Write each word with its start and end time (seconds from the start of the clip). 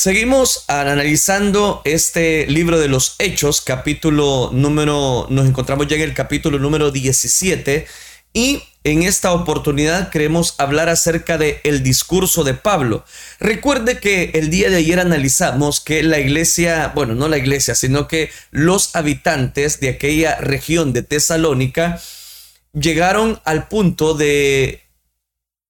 Seguimos 0.00 0.62
analizando 0.68 1.82
este 1.84 2.46
libro 2.46 2.78
de 2.78 2.86
los 2.86 3.16
Hechos, 3.18 3.60
capítulo 3.60 4.50
número, 4.52 5.26
nos 5.28 5.48
encontramos 5.48 5.88
ya 5.88 5.96
en 5.96 6.02
el 6.02 6.14
capítulo 6.14 6.60
número 6.60 6.92
17 6.92 7.84
y 8.32 8.62
en 8.84 9.02
esta 9.02 9.32
oportunidad 9.32 10.10
queremos 10.10 10.54
hablar 10.58 10.88
acerca 10.88 11.36
de 11.36 11.60
discurso 11.82 12.44
de 12.44 12.54
Pablo. 12.54 13.04
Recuerde 13.40 13.98
que 13.98 14.30
el 14.34 14.50
día 14.50 14.70
de 14.70 14.76
ayer 14.76 15.00
analizamos 15.00 15.80
que 15.80 16.04
la 16.04 16.20
iglesia, 16.20 16.92
bueno, 16.94 17.16
no 17.16 17.26
la 17.26 17.38
iglesia, 17.38 17.74
sino 17.74 18.06
que 18.06 18.30
los 18.52 18.94
habitantes 18.94 19.80
de 19.80 19.88
aquella 19.88 20.36
región 20.36 20.92
de 20.92 21.02
Tesalónica 21.02 22.00
llegaron 22.72 23.40
al 23.44 23.66
punto 23.66 24.14
de 24.14 24.80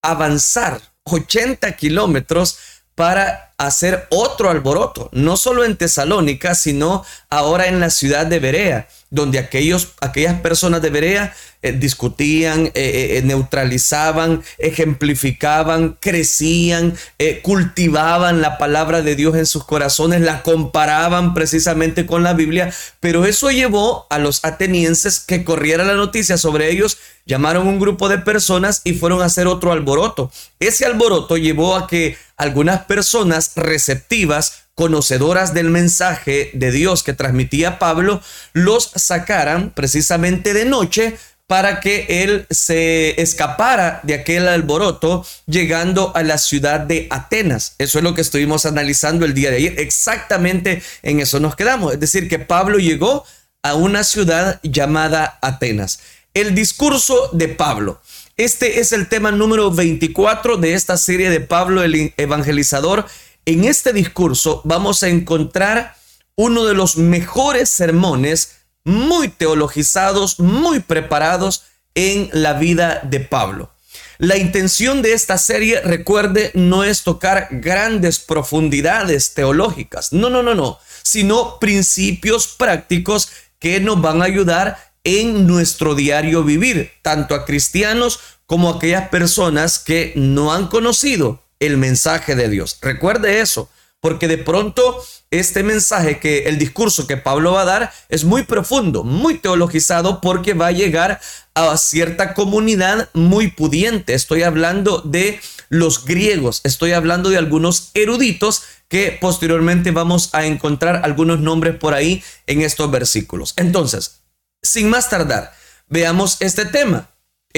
avanzar 0.03 0.83
80 1.05 1.73
kilómetros 1.77 2.59
para 2.95 3.48
hacer 3.59 4.07
otro 4.11 4.51
alboroto, 4.51 5.11
no 5.13 5.37
solo 5.37 5.65
en 5.65 5.77
Tesalónica, 5.77 6.55
sino 6.55 7.05
ahora 7.29 7.67
en 7.67 7.81
la 7.81 7.91
ciudad 7.91 8.25
de 8.25 8.39
Berea, 8.39 8.89
donde 9.11 9.41
aquellos, 9.41 9.89
aquellas 10.01 10.41
personas 10.41 10.81
de 10.81 10.91
Berea 10.91 11.35
eh, 11.61 11.73
discutían, 11.73 12.67
eh, 12.67 12.73
eh, 12.75 13.23
neutralizaban, 13.25 14.45
ejemplificaban, 14.59 15.99
crecían, 15.99 16.97
cultivaban 17.43 18.41
la 18.41 18.59
palabra 18.59 19.03
de 19.03 19.17
Dios 19.17 19.35
en 19.35 19.45
sus 19.45 19.65
corazones, 19.65 20.21
la 20.21 20.45
comparaban 20.45 21.35
precisamente 21.35 22.07
con 22.07 22.23
la 22.23 22.35
Biblia, 22.35 22.73
pero 23.01 23.25
eso 23.25 23.51
llevó 23.51 24.07
a 24.09 24.19
los 24.19 24.45
atenienses 24.45 25.19
que 25.19 25.43
corriera 25.43 25.83
la 25.85 25.95
noticia 25.95 26.39
sobre 26.39 26.71
ellos, 26.71 26.97
llamaron 27.27 27.67
un 27.67 27.81
grupo 27.81 28.09
de 28.09 28.19
personas 28.19 28.81
y 28.85 28.95
fueron 28.95 29.21
a 29.21 29.25
hacer 29.25 29.49
otro 29.49 29.73
alboroto. 29.73 30.31
Ese 30.61 30.87
alboroto 30.87 31.37
llevó 31.37 31.75
a 31.75 31.89
que 31.89 32.17
algunas 32.37 32.85
personas 32.85 33.48
receptivas 33.57 34.65
conocedoras 34.75 35.55
del 35.55 35.71
mensaje 35.71 36.51
de 36.55 36.71
Dios 36.71 37.03
que 37.03 37.13
transmitía 37.13 37.79
Pablo, 37.79 38.23
los 38.53 38.93
sacaran 38.95 39.71
precisamente 39.71 40.55
de 40.55 40.65
noche 40.65 41.19
para 41.49 41.81
que 41.81 42.07
él 42.23 42.47
se 42.51 43.21
escapara 43.21 44.01
de 44.03 44.15
aquel 44.15 44.47
alboroto 44.47 45.27
llegando 45.47 46.13
a 46.15 46.23
la 46.23 46.37
ciudad 46.37 46.79
de 46.79 47.09
Atenas. 47.11 47.75
Eso 47.79 47.99
es 47.99 48.05
lo 48.05 48.15
que 48.15 48.21
estuvimos 48.21 48.67
analizando 48.67 49.25
el 49.25 49.33
día 49.33 49.51
de 49.51 49.57
ayer. 49.57 49.81
Exactamente 49.81 50.83
en 51.03 51.21
eso 51.21 51.41
nos 51.41 51.57
quedamos. 51.57 51.95
Es 51.95 52.01
decir, 52.01 52.29
que 52.29 52.39
Pablo 52.39 52.79
llegó 52.79 53.25
a 53.63 53.75
una 53.75 54.05
ciudad 54.05 54.61
llamada 54.63 55.39
Atenas. 55.41 56.01
El 56.35 56.55
discurso 56.55 57.31
de 57.33 57.49
Pablo. 57.49 58.01
Este 58.37 58.79
es 58.79 58.93
el 58.93 59.09
tema 59.09 59.33
número 59.33 59.71
24 59.71 60.59
de 60.59 60.75
esta 60.75 60.99
serie 60.99 61.31
de 61.31 61.41
Pablo 61.41 61.83
el 61.83 62.13
Evangelizador. 62.19 63.07
En 63.49 63.65
este 63.65 63.95
discurso 63.95 64.61
vamos 64.65 65.03
a 65.03 65.09
encontrar 65.09 65.97
uno 66.35 66.67
de 66.67 66.75
los 66.75 66.99
mejores 66.99 67.71
sermones 67.71 68.57
muy 68.85 69.29
teologizados, 69.29 70.39
muy 70.39 70.81
preparados 70.81 71.63
en 71.95 72.29
la 72.35 72.53
vida 72.53 73.01
de 73.05 73.21
Pablo. 73.21 73.73
La 74.19 74.37
intención 74.37 75.01
de 75.01 75.15
esta 75.15 75.39
serie, 75.39 75.81
recuerde, 75.81 76.51
no 76.53 76.85
es 76.85 77.05
tocar 77.05 77.49
grandes 77.51 78.19
profundidades 78.19 79.33
teológicas, 79.33 80.13
no, 80.13 80.29
no, 80.29 80.43
no, 80.43 80.55
no, 80.55 80.79
sino 81.03 81.59
principios 81.59 82.49
prácticos 82.49 83.31
que 83.59 83.81
nos 83.81 83.99
van 84.03 84.21
a 84.21 84.27
ayudar 84.27 84.93
en 85.05 85.47
nuestro 85.47 85.95
diario 85.95 86.45
vivir, 86.45 86.91
tanto 87.01 87.35
a 87.35 87.47
cristianos 87.47 88.21
como 88.45 88.69
a 88.69 88.77
aquellas 88.77 89.09
personas 89.09 89.79
que 89.79 90.13
no 90.17 90.53
han 90.53 90.67
conocido 90.67 91.48
el 91.61 91.77
mensaje 91.77 92.35
de 92.35 92.49
Dios. 92.49 92.79
Recuerde 92.81 93.41
eso, 93.41 93.69
porque 94.01 94.29
de 94.29 94.39
pronto 94.39 95.03
este 95.31 95.63
mensaje 95.63 96.19
que 96.19 96.45
el 96.45 96.59
discurso 96.59 97.07
que 97.07 97.17
Pablo 97.17 97.53
va 97.53 97.63
a 97.63 97.67
dar 97.67 97.93
es 98.09 98.25
muy 98.25 98.45
profundo, 98.45 99.05
muy 99.05 99.39
teologizado 99.39 100.21
porque 100.21 100.55
va 100.55 100.69
a 100.69 100.73
llegar 100.73 101.21
a 101.55 101.77
cierta 101.77 102.35
comunidad 102.35 103.11
muy 103.13 103.49
pudiente. 103.49 104.15
Estoy 104.15 104.43
hablando 104.43 105.03
de 105.03 105.41
los 105.69 106.05
griegos, 106.05 106.61
estoy 106.65 106.93
hablando 106.93 107.29
de 107.29 107.37
algunos 107.37 107.91
eruditos 107.95 108.63
que 108.89 109.19
posteriormente 109.21 109.91
vamos 109.91 110.31
a 110.33 110.47
encontrar 110.47 111.03
algunos 111.05 111.41
nombres 111.41 111.77
por 111.77 111.93
ahí 111.93 112.23
en 112.47 112.63
estos 112.63 112.91
versículos. 112.91 113.53
Entonces, 113.57 114.23
sin 114.63 114.89
más 114.89 115.11
tardar, 115.11 115.53
veamos 115.89 116.39
este 116.41 116.65
tema 116.65 117.11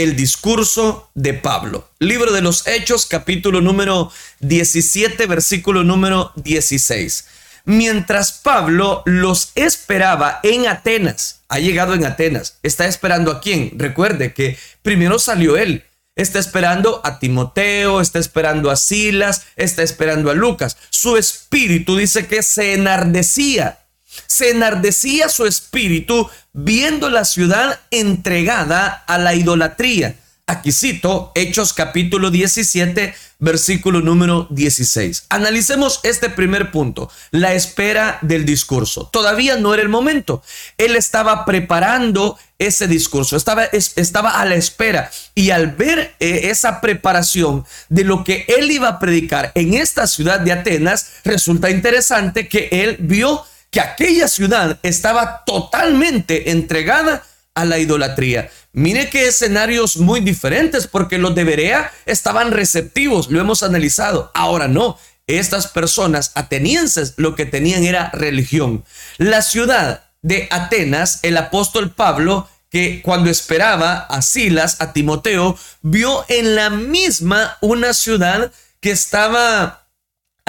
el 0.02 0.16
discurso 0.16 1.10
de 1.14 1.34
Pablo. 1.34 1.88
Libro 1.98 2.32
de 2.32 2.40
los 2.40 2.66
Hechos, 2.66 3.04
capítulo 3.04 3.60
número 3.60 4.10
17, 4.40 5.26
versículo 5.26 5.84
número 5.84 6.32
16. 6.36 7.26
Mientras 7.66 8.32
Pablo 8.32 9.02
los 9.04 9.52
esperaba 9.54 10.40
en 10.42 10.66
Atenas, 10.66 11.42
ha 11.50 11.58
llegado 11.58 11.92
en 11.92 12.06
Atenas, 12.06 12.58
está 12.62 12.86
esperando 12.86 13.30
a 13.30 13.40
quién? 13.40 13.72
Recuerde 13.76 14.32
que 14.32 14.56
primero 14.80 15.18
salió 15.18 15.58
él, 15.58 15.84
está 16.16 16.38
esperando 16.38 17.02
a 17.04 17.18
Timoteo, 17.18 18.00
está 18.00 18.18
esperando 18.18 18.70
a 18.70 18.76
Silas, 18.76 19.42
está 19.56 19.82
esperando 19.82 20.30
a 20.30 20.34
Lucas. 20.34 20.78
Su 20.88 21.18
espíritu 21.18 21.96
dice 21.96 22.26
que 22.26 22.42
se 22.42 22.72
enardecía 22.72 23.80
se 24.26 24.50
enardecía 24.50 25.28
su 25.28 25.46
espíritu 25.46 26.28
viendo 26.52 27.10
la 27.10 27.24
ciudad 27.24 27.80
entregada 27.90 29.04
a 29.06 29.18
la 29.18 29.34
idolatría. 29.34 30.16
Aquí 30.50 30.72
cito 30.72 31.30
Hechos 31.36 31.72
capítulo 31.72 32.32
17, 32.32 33.14
versículo 33.38 34.00
número 34.00 34.48
16. 34.50 35.26
Analicemos 35.28 36.00
este 36.02 36.28
primer 36.28 36.72
punto, 36.72 37.08
la 37.30 37.54
espera 37.54 38.18
del 38.22 38.44
discurso. 38.44 39.08
Todavía 39.12 39.56
no 39.58 39.72
era 39.74 39.82
el 39.84 39.88
momento. 39.88 40.42
Él 40.76 40.96
estaba 40.96 41.44
preparando 41.44 42.36
ese 42.58 42.88
discurso, 42.88 43.36
estaba, 43.36 43.66
estaba 43.66 44.40
a 44.40 44.44
la 44.44 44.56
espera 44.56 45.10
y 45.36 45.50
al 45.50 45.68
ver 45.68 46.16
eh, 46.18 46.50
esa 46.50 46.80
preparación 46.80 47.64
de 47.88 48.02
lo 48.02 48.24
que 48.24 48.44
él 48.48 48.72
iba 48.72 48.88
a 48.88 48.98
predicar 48.98 49.52
en 49.54 49.74
esta 49.74 50.08
ciudad 50.08 50.40
de 50.40 50.50
Atenas, 50.50 51.12
resulta 51.24 51.70
interesante 51.70 52.48
que 52.48 52.68
él 52.72 52.96
vio 52.98 53.44
que 53.70 53.80
aquella 53.80 54.28
ciudad 54.28 54.78
estaba 54.82 55.44
totalmente 55.44 56.50
entregada 56.50 57.24
a 57.54 57.64
la 57.64 57.78
idolatría. 57.78 58.50
Mire 58.72 59.10
qué 59.10 59.26
escenarios 59.26 59.96
muy 59.96 60.20
diferentes, 60.20 60.86
porque 60.86 61.18
los 61.18 61.34
de 61.34 61.44
Berea 61.44 61.92
estaban 62.06 62.52
receptivos, 62.52 63.30
lo 63.30 63.40
hemos 63.40 63.62
analizado. 63.62 64.30
Ahora 64.34 64.68
no, 64.68 64.98
estas 65.26 65.68
personas 65.68 66.32
atenienses 66.34 67.14
lo 67.16 67.34
que 67.34 67.46
tenían 67.46 67.84
era 67.84 68.10
religión. 68.12 68.84
La 69.18 69.42
ciudad 69.42 70.04
de 70.22 70.48
Atenas, 70.50 71.20
el 71.22 71.36
apóstol 71.36 71.92
Pablo, 71.92 72.48
que 72.70 73.02
cuando 73.02 73.30
esperaba 73.30 73.98
a 73.98 74.22
Silas, 74.22 74.80
a 74.80 74.92
Timoteo, 74.92 75.58
vio 75.82 76.24
en 76.28 76.54
la 76.54 76.70
misma 76.70 77.58
una 77.60 77.92
ciudad 77.94 78.52
que 78.80 78.92
estaba 78.92 79.88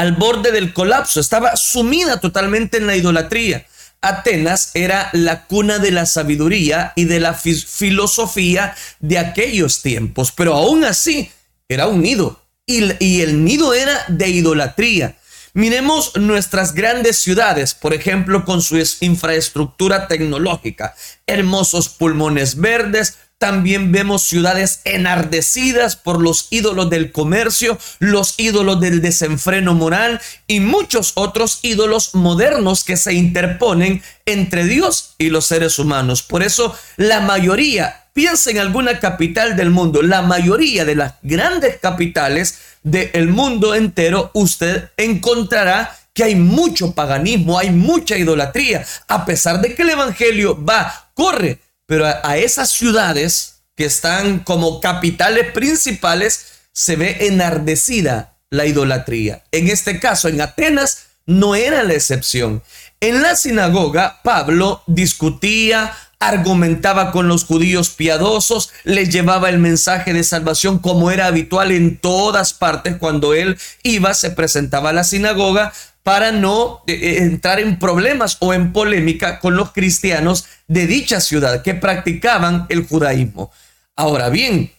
al 0.02 0.14
borde 0.14 0.52
del 0.52 0.74
colapso, 0.74 1.20
estaba 1.20 1.56
sumida 1.56 2.20
totalmente 2.20 2.78
en 2.78 2.88
la 2.88 2.96
idolatría. 2.96 3.68
Atenas 4.02 4.72
era 4.74 5.12
la 5.14 5.46
cuna 5.46 5.78
de 5.78 5.92
la 5.92 6.08
sabiduría 6.08 6.92
y 6.96 7.06
de 7.06 7.20
la 7.20 7.36
filosofía 7.36 8.74
de 9.00 9.20
aquellos 9.20 9.84
tiempos, 9.84 10.32
pero 10.32 10.56
aún 10.56 10.86
así 10.86 11.32
era 11.70 11.86
un 11.86 12.02
nido 12.02 12.42
y, 12.66 12.92
y 13.00 13.22
el 13.22 13.46
nido 13.46 13.76
era 13.76 14.04
de 14.08 14.30
idolatría. 14.30 15.18
Miremos 15.54 16.14
nuestras 16.16 16.74
grandes 16.74 17.20
ciudades, 17.20 17.76
por 17.76 17.94
ejemplo, 17.94 18.44
con 18.44 18.64
su 18.64 18.82
infraestructura 19.02 20.08
tecnológica, 20.08 20.96
hermosos 21.28 21.90
pulmones 21.90 22.56
verdes, 22.56 23.20
también 23.42 23.92
vemos 23.92 24.22
ciudades 24.22 24.82
enardecidas 24.84 25.96
por 25.96 26.22
los 26.22 26.46
ídolos 26.52 26.92
del 26.92 27.12
comercio, 27.12 27.80
los 27.98 28.36
ídolos 28.38 28.80
del 28.80 29.02
desenfreno 29.02 29.74
moral 29.74 30.22
y 30.46 30.60
muchos 30.60 31.14
otros 31.16 31.58
ídolos 31.64 32.14
modernos 32.14 32.84
que 32.84 32.98
se 32.98 33.16
interponen 33.16 34.04
entre 34.28 34.66
Dios 34.66 35.16
y 35.18 35.32
los 35.32 35.48
seres 35.48 35.80
humanos. 35.80 36.22
Por 36.22 36.44
eso 36.44 36.78
la 36.98 37.20
mayoría, 37.20 38.06
piensa 38.14 38.52
en 38.52 38.60
alguna 38.60 39.00
capital 39.00 39.58
del 39.58 39.72
mundo, 39.72 40.04
la 40.04 40.22
mayoría 40.22 40.86
de 40.86 40.94
las 40.94 41.16
grandes 41.24 41.80
capitales 41.80 42.60
del 42.84 43.30
mundo 43.30 43.74
entero, 43.74 44.30
usted 44.36 44.92
encontrará 44.98 45.98
que 46.14 46.26
hay 46.26 46.36
mucho 46.36 46.94
paganismo, 46.94 47.58
hay 47.58 47.72
mucha 47.72 48.16
idolatría, 48.16 48.86
a 49.08 49.26
pesar 49.26 49.62
de 49.62 49.74
que 49.74 49.82
el 49.82 49.90
Evangelio 49.90 50.64
va, 50.64 51.10
corre 51.16 51.71
pero 51.92 52.06
a, 52.06 52.38
esas 52.38 52.70
ciudades 52.70 53.64
que 53.76 53.84
están 53.84 54.40
como 54.46 54.80
capitales 54.80 55.52
principales 55.52 56.46
se 56.72 56.96
ve 56.96 57.28
enardecida 57.28 58.38
la 58.50 58.66
idolatría. 58.66 59.44
En 59.52 59.68
este 59.68 60.00
caso, 60.00 60.30
en 60.30 60.40
Atenas, 60.40 61.08
no 61.26 61.54
era 61.54 61.84
la 61.84 61.92
excepción. 61.92 62.64
En 63.02 63.22
la 63.22 63.36
sinagoga, 63.36 64.22
Pablo 64.24 64.84
discutía, 64.88 65.94
argumentaba 66.22 67.12
con 67.12 67.28
los 67.28 67.44
judíos 67.44 67.90
piadosos, 67.90 68.72
les 68.86 69.10
llevaba 69.10 69.50
el 69.50 69.60
mensaje 69.60 70.14
de 70.14 70.24
salvación 70.24 70.80
como 70.80 71.12
era 71.12 71.26
habitual 71.26 71.72
en 71.72 71.98
todas 71.98 72.54
partes 72.54 72.96
cuando 72.96 73.34
él 73.34 73.60
iba, 73.84 74.14
se 74.14 74.32
presentaba 74.32 74.92
a 74.92 74.94
la 74.94 75.04
sinagoga 75.04 75.74
para 76.04 76.32
no 76.32 76.84
eh, 76.88 76.94
eh, 76.94 77.18
entrar 77.20 77.60
en 77.60 77.78
problemas 77.78 78.38
o 78.40 78.54
en 78.54 78.74
polémica 78.74 79.40
con 79.40 79.56
los 79.56 79.72
cristianos 79.72 80.46
de 80.68 80.88
dicha 80.88 81.22
ciudad 81.22 81.62
que 81.62 81.76
practicaban 81.76 82.66
el 82.70 82.88
judaísmo. 82.88 83.52
Ahora 83.96 84.30
bien, 84.30 84.72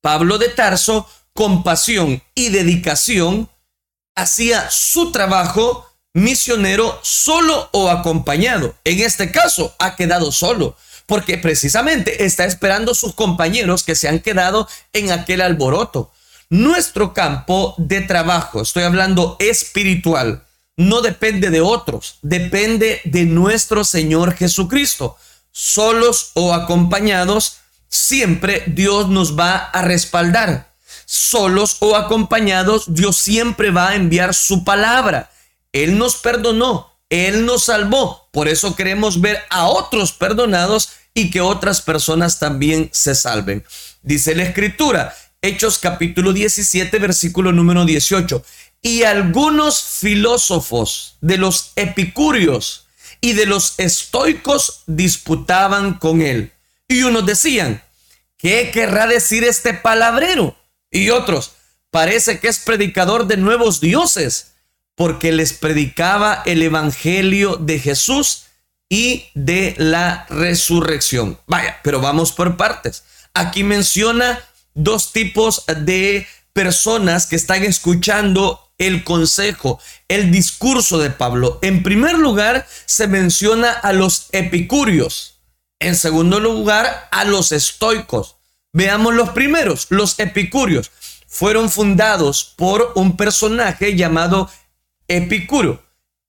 Pablo 0.00 0.38
de 0.38 0.48
Tarso, 0.50 1.08
con 1.32 1.64
pasión 1.64 2.22
y 2.34 2.50
dedicación, 2.50 3.48
hacía 4.14 4.68
su 4.70 5.10
trabajo 5.10 5.90
misionero 6.12 7.00
solo 7.02 7.68
o 7.72 7.90
acompañado. 7.90 8.76
En 8.84 9.00
este 9.00 9.32
caso, 9.32 9.74
ha 9.78 9.96
quedado 9.96 10.30
solo, 10.30 10.76
porque 11.06 11.38
precisamente 11.38 12.24
está 12.24 12.44
esperando 12.44 12.94
sus 12.94 13.14
compañeros 13.14 13.82
que 13.82 13.96
se 13.96 14.08
han 14.08 14.20
quedado 14.20 14.68
en 14.92 15.10
aquel 15.10 15.40
alboroto. 15.40 16.12
Nuestro 16.50 17.14
campo 17.14 17.74
de 17.78 18.02
trabajo, 18.02 18.62
estoy 18.62 18.84
hablando 18.84 19.36
espiritual, 19.40 20.43
no 20.76 21.02
depende 21.02 21.50
de 21.50 21.60
otros, 21.60 22.18
depende 22.22 23.00
de 23.04 23.24
nuestro 23.24 23.84
Señor 23.84 24.34
Jesucristo. 24.34 25.16
Solos 25.52 26.32
o 26.34 26.52
acompañados, 26.52 27.58
siempre 27.88 28.64
Dios 28.66 29.08
nos 29.08 29.38
va 29.38 29.56
a 29.56 29.82
respaldar. 29.82 30.74
Solos 31.06 31.76
o 31.80 31.96
acompañados, 31.96 32.94
Dios 32.94 33.16
siempre 33.16 33.70
va 33.70 33.90
a 33.90 33.94
enviar 33.94 34.34
su 34.34 34.64
palabra. 34.64 35.30
Él 35.72 35.96
nos 35.98 36.16
perdonó, 36.16 36.98
Él 37.08 37.46
nos 37.46 37.64
salvó. 37.64 38.28
Por 38.32 38.48
eso 38.48 38.74
queremos 38.74 39.20
ver 39.20 39.38
a 39.50 39.66
otros 39.66 40.12
perdonados 40.12 40.90
y 41.14 41.30
que 41.30 41.40
otras 41.40 41.82
personas 41.82 42.40
también 42.40 42.90
se 42.92 43.14
salven. 43.14 43.64
Dice 44.02 44.34
la 44.34 44.42
escritura, 44.42 45.14
Hechos 45.44 45.78
capítulo 45.78 46.32
17, 46.32 46.98
versículo 46.98 47.52
número 47.52 47.84
18. 47.84 48.42
Y 48.84 49.04
algunos 49.04 49.80
filósofos 49.80 51.16
de 51.22 51.38
los 51.38 51.72
epicúreos 51.74 52.86
y 53.22 53.32
de 53.32 53.46
los 53.46 53.74
estoicos 53.78 54.82
disputaban 54.86 55.94
con 55.94 56.20
él. 56.20 56.52
Y 56.86 57.04
unos 57.04 57.24
decían, 57.24 57.82
¿qué 58.36 58.70
querrá 58.70 59.06
decir 59.06 59.42
este 59.42 59.72
palabrero? 59.72 60.54
Y 60.90 61.08
otros, 61.08 61.52
parece 61.90 62.38
que 62.40 62.48
es 62.48 62.58
predicador 62.58 63.26
de 63.26 63.38
nuevos 63.38 63.80
dioses, 63.80 64.52
porque 64.94 65.32
les 65.32 65.54
predicaba 65.54 66.42
el 66.44 66.60
evangelio 66.62 67.56
de 67.56 67.78
Jesús 67.78 68.44
y 68.90 69.24
de 69.32 69.74
la 69.78 70.26
resurrección. 70.28 71.38
Vaya, 71.46 71.80
pero 71.82 72.02
vamos 72.02 72.32
por 72.32 72.58
partes. 72.58 73.04
Aquí 73.32 73.64
menciona 73.64 74.38
dos 74.74 75.12
tipos 75.12 75.64
de 75.66 76.26
personas 76.52 77.26
que 77.26 77.36
están 77.36 77.64
escuchando 77.64 78.63
el 78.78 79.04
consejo, 79.04 79.80
el 80.08 80.30
discurso 80.30 80.98
de 80.98 81.10
Pablo. 81.10 81.58
En 81.62 81.82
primer 81.82 82.18
lugar, 82.18 82.66
se 82.86 83.06
menciona 83.06 83.70
a 83.70 83.92
los 83.92 84.28
epicúreos. 84.32 85.40
En 85.78 85.96
segundo 85.96 86.40
lugar, 86.40 87.08
a 87.10 87.24
los 87.24 87.52
estoicos. 87.52 88.36
Veamos 88.72 89.14
los 89.14 89.30
primeros, 89.30 89.86
los 89.90 90.18
epicúreos. 90.18 90.90
Fueron 91.26 91.70
fundados 91.70 92.54
por 92.56 92.92
un 92.94 93.16
personaje 93.16 93.96
llamado 93.96 94.50
Epicuro 95.08 95.84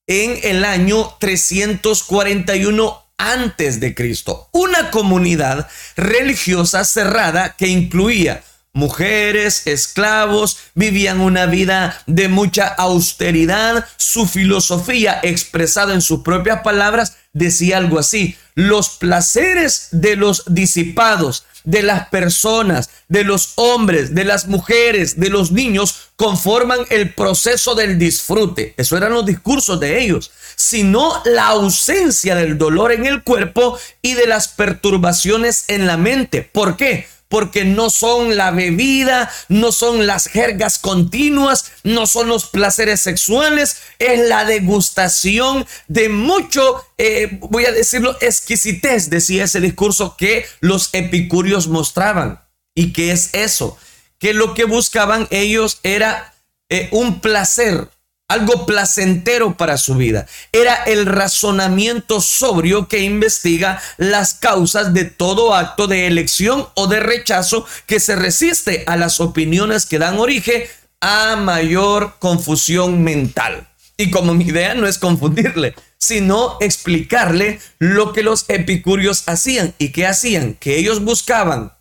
en 0.08 0.40
el 0.44 0.66
año 0.66 1.16
341 1.20 3.06
antes 3.18 3.80
de 3.80 3.96
Cristo, 3.96 4.50
una 4.52 4.92
comunidad 4.92 5.70
religiosa 5.96 6.84
cerrada 6.84 7.56
que 7.56 7.68
incluía 7.68 8.44
mujeres, 8.76 9.66
esclavos, 9.66 10.58
vivían 10.76 11.22
una 11.22 11.48
vida 11.48 12.04
de 12.06 12.28
mucha 12.28 12.68
austeridad. 12.68 13.88
Su 13.98 14.28
filosofía, 14.28 15.20
expresada 15.24 15.94
en 15.94 16.02
sus 16.02 16.22
propias 16.22 16.62
palabras, 16.62 17.16
decía 17.34 17.78
algo 17.78 17.98
así, 17.98 18.38
los 18.54 18.90
placeres 18.90 19.88
de 19.92 20.16
los 20.18 20.44
disipados, 20.48 21.46
de 21.64 21.84
las 21.84 22.10
personas, 22.10 22.90
de 23.08 23.24
los 23.24 23.54
hombres, 23.56 24.14
de 24.14 24.24
las 24.24 24.48
mujeres, 24.48 25.20
de 25.20 25.30
los 25.30 25.52
niños, 25.52 26.10
conforman 26.16 26.80
el 26.90 27.14
proceso 27.14 27.76
del 27.76 27.98
disfrute. 27.98 28.74
Eso 28.78 28.98
eran 28.98 29.14
los 29.14 29.26
discursos 29.26 29.80
de 29.80 30.02
ellos, 30.02 30.32
sino 30.56 31.22
la 31.26 31.48
ausencia 31.48 32.36
del 32.36 32.58
dolor 32.58 32.92
en 32.92 33.06
el 33.06 33.24
cuerpo 33.24 33.80
y 34.02 34.14
de 34.14 34.28
las 34.28 34.50
perturbaciones 34.50 35.66
en 35.70 35.88
la 35.88 35.98
mente. 35.98 36.44
¿Por 36.44 36.78
qué? 36.78 37.08
Porque 37.28 37.66
no 37.66 37.90
son 37.90 38.38
la 38.38 38.52
bebida, 38.52 39.32
no 39.50 39.72
son 39.72 40.08
las 40.08 40.28
jergas 40.28 40.80
continuas, 40.80 41.72
no 41.84 42.06
son 42.06 42.28
los 42.28 42.46
placeres 42.46 43.02
sexuales, 43.02 43.78
es 44.00 44.28
la 44.28 44.46
degustación 44.46 45.66
de 45.88 46.10
mucho, 46.10 46.86
eh, 46.98 47.40
voy 47.42 47.66
a 47.66 47.72
decirlo, 47.72 48.16
exquisitez, 48.22 49.10
decía 49.10 49.46
ese 49.46 49.60
discurso 49.60 50.16
que 50.18 50.46
los 50.60 50.90
epicúreos 50.94 51.68
mostraban. 51.68 52.42
¿Y 52.76 52.94
qué 52.94 53.12
es 53.12 53.34
eso? 53.34 53.78
Que 54.20 54.34
lo 54.34 54.54
que 54.54 54.66
buscaban 54.66 55.28
ellos 55.32 55.80
era 55.84 56.34
eh, 56.70 56.90
un 56.92 57.22
placer, 57.22 57.90
algo 58.28 58.66
placentero 58.66 59.56
para 59.56 59.78
su 59.78 59.96
vida. 59.96 60.26
Era 60.52 60.76
el 60.86 61.06
razonamiento 61.06 62.22
sobrio 62.22 62.88
que 62.88 63.00
investiga 63.00 63.82
las 63.98 64.34
causas 64.34 64.94
de 64.94 65.06
todo 65.06 65.54
acto 65.54 65.88
de 65.88 66.08
elección 66.08 66.68
o 66.74 66.88
de 66.88 67.00
rechazo 67.00 67.66
que 67.86 68.00
se 68.00 68.16
resiste 68.16 68.84
a 68.88 68.98
las 68.98 69.20
opiniones 69.20 69.86
que 69.86 70.00
dan 70.00 70.18
origen 70.18 70.64
a 71.02 71.36
mayor 71.36 72.16
confusión 72.20 73.04
mental. 73.04 73.68
Y 73.98 74.12
como 74.12 74.34
mi 74.34 74.46
idea 74.46 74.74
no 74.74 74.88
es 74.88 74.98
confundirle, 74.98 75.76
sino 75.98 76.58
explicarle 76.60 77.60
lo 77.80 78.12
que 78.12 78.24
los 78.24 78.46
epicúreos 78.50 79.24
hacían 79.28 79.74
y 79.78 79.90
qué 79.90 80.08
hacían, 80.08 80.56
que 80.56 80.78
ellos 80.78 81.04
buscaban 81.04 81.74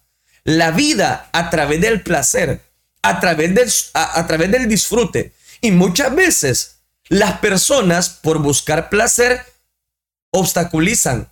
la 0.45 0.71
vida 0.71 1.31
a 1.33 1.51
través 1.51 1.81
del 1.81 2.03
placer, 2.03 2.61
a 3.03 3.19
través 3.19 3.55
del, 3.55 3.73
a 3.95 4.27
través 4.27 4.51
del 4.51 4.69
disfrute, 4.69 5.33
y 5.61 5.71
muchas 5.71 6.15
veces 6.15 6.81
las 7.09 7.39
personas, 7.39 8.09
por 8.09 8.39
buscar 8.39 8.89
placer, 8.89 9.45
obstaculizan, 10.31 11.31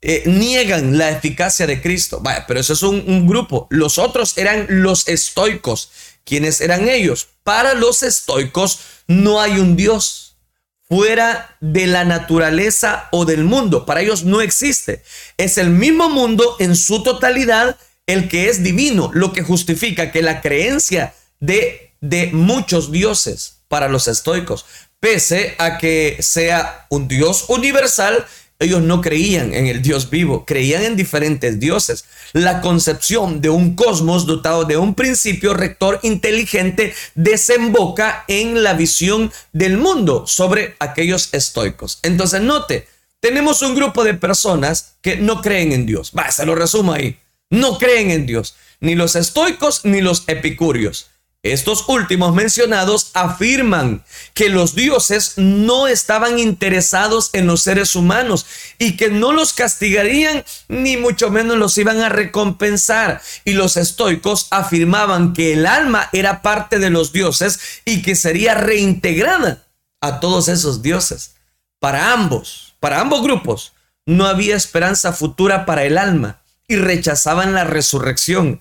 eh, 0.00 0.22
niegan 0.26 0.96
la 0.98 1.10
eficacia 1.10 1.66
de 1.66 1.80
Cristo. 1.80 2.20
Vaya, 2.20 2.46
pero 2.46 2.60
eso 2.60 2.72
es 2.72 2.82
un, 2.82 3.02
un 3.06 3.26
grupo. 3.26 3.66
Los 3.70 3.98
otros 3.98 4.36
eran 4.38 4.66
los 4.68 5.08
estoicos. 5.08 5.90
¿Quiénes 6.24 6.60
eran 6.60 6.88
ellos? 6.88 7.28
Para 7.42 7.74
los 7.74 8.02
estoicos 8.02 8.80
no 9.06 9.40
hay 9.40 9.58
un 9.58 9.76
Dios 9.76 10.36
fuera 10.88 11.56
de 11.60 11.86
la 11.86 12.04
naturaleza 12.04 13.08
o 13.12 13.24
del 13.24 13.44
mundo. 13.44 13.86
Para 13.86 14.00
ellos 14.00 14.24
no 14.24 14.40
existe. 14.40 15.02
Es 15.36 15.58
el 15.58 15.70
mismo 15.70 16.08
mundo 16.08 16.56
en 16.60 16.76
su 16.76 17.02
totalidad 17.02 17.76
el 18.06 18.28
que 18.28 18.48
es 18.48 18.62
divino, 18.62 19.10
lo 19.12 19.32
que 19.32 19.42
justifica 19.42 20.10
que 20.10 20.22
la 20.22 20.40
creencia 20.40 21.14
de, 21.40 21.87
de 22.00 22.30
muchos 22.32 22.92
dioses 22.92 23.60
para 23.68 23.88
los 23.88 24.08
estoicos. 24.08 24.64
Pese 25.00 25.54
a 25.58 25.78
que 25.78 26.16
sea 26.20 26.86
un 26.90 27.06
Dios 27.06 27.44
universal, 27.48 28.26
ellos 28.60 28.82
no 28.82 29.00
creían 29.00 29.54
en 29.54 29.68
el 29.68 29.82
Dios 29.82 30.10
vivo, 30.10 30.44
creían 30.44 30.82
en 30.82 30.96
diferentes 30.96 31.60
dioses. 31.60 32.04
La 32.32 32.60
concepción 32.60 33.40
de 33.40 33.50
un 33.50 33.76
cosmos 33.76 34.26
dotado 34.26 34.64
de 34.64 34.76
un 34.76 34.94
principio 34.94 35.54
rector 35.54 36.00
inteligente 36.02 36.92
desemboca 37.14 38.24
en 38.26 38.64
la 38.64 38.74
visión 38.74 39.32
del 39.52 39.78
mundo 39.78 40.26
sobre 40.26 40.74
aquellos 40.80 41.32
estoicos. 41.32 42.00
Entonces, 42.02 42.40
note, 42.40 42.88
tenemos 43.20 43.62
un 43.62 43.76
grupo 43.76 44.02
de 44.02 44.14
personas 44.14 44.94
que 45.02 45.16
no 45.16 45.40
creen 45.40 45.72
en 45.72 45.86
Dios. 45.86 46.12
Va, 46.16 46.30
se 46.32 46.44
lo 46.44 46.56
resumo 46.56 46.92
ahí. 46.92 47.16
No 47.50 47.78
creen 47.78 48.10
en 48.10 48.26
Dios, 48.26 48.56
ni 48.80 48.96
los 48.96 49.14
estoicos 49.14 49.84
ni 49.84 50.00
los 50.00 50.24
epicúreos. 50.26 51.06
Estos 51.44 51.88
últimos 51.88 52.34
mencionados 52.34 53.12
afirman 53.14 54.02
que 54.34 54.48
los 54.48 54.74
dioses 54.74 55.34
no 55.36 55.86
estaban 55.86 56.40
interesados 56.40 57.30
en 57.32 57.46
los 57.46 57.62
seres 57.62 57.94
humanos 57.94 58.44
y 58.78 58.96
que 58.96 59.08
no 59.08 59.32
los 59.32 59.52
castigarían 59.52 60.44
ni 60.66 60.96
mucho 60.96 61.30
menos 61.30 61.56
los 61.56 61.78
iban 61.78 62.00
a 62.00 62.08
recompensar. 62.08 63.22
Y 63.44 63.52
los 63.52 63.76
estoicos 63.76 64.48
afirmaban 64.50 65.32
que 65.32 65.52
el 65.52 65.66
alma 65.66 66.08
era 66.12 66.42
parte 66.42 66.80
de 66.80 66.90
los 66.90 67.12
dioses 67.12 67.60
y 67.84 68.02
que 68.02 68.16
sería 68.16 68.54
reintegrada 68.54 69.64
a 70.00 70.18
todos 70.18 70.48
esos 70.48 70.82
dioses. 70.82 71.36
Para 71.78 72.12
ambos, 72.12 72.74
para 72.80 73.00
ambos 73.00 73.22
grupos, 73.22 73.74
no 74.06 74.26
había 74.26 74.56
esperanza 74.56 75.12
futura 75.12 75.66
para 75.66 75.84
el 75.84 75.98
alma 75.98 76.40
y 76.66 76.76
rechazaban 76.76 77.54
la 77.54 77.62
resurrección 77.62 78.60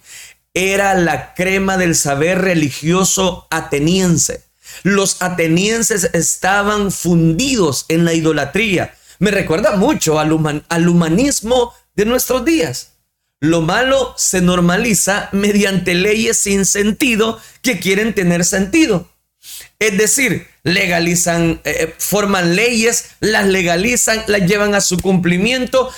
era 0.57 0.95
la 0.95 1.35
crema 1.35 1.77
del 1.77 1.95
saber 1.95 2.39
religioso 2.39 3.47
ateniense. 3.51 4.43
Los 4.81 5.21
atenienses 5.21 6.09
estaban 6.13 6.91
fundidos 6.91 7.85
en 7.89 8.05
la 8.05 8.13
idolatría. 8.13 8.95
Me 9.19 9.29
recuerda 9.29 9.75
mucho 9.75 10.19
al, 10.19 10.31
humanismo 10.31 11.73
de 11.95 12.05
nuestros 12.05 12.43
días. 12.43 12.93
Lo 13.39 13.61
malo 13.61 14.15
se 14.17 14.41
normaliza 14.41 15.29
mediante 15.31 15.93
leyes 15.93 16.39
sin 16.39 16.65
sentido 16.65 17.39
que 17.61 17.79
quieren 17.79 18.15
tener 18.15 18.43
sentido. 18.43 19.07
Es 19.77 19.95
decir, 19.95 20.47
legalizan, 20.63 21.61
eh, 21.65 21.93
forman 21.99 22.55
leyes, 22.55 23.11
las 23.19 23.45
legalizan, 23.45 24.23
las 24.25 24.41
llevan 24.41 24.73
a 24.73 24.81
su 24.81 24.99
cumplimiento. 24.99 25.91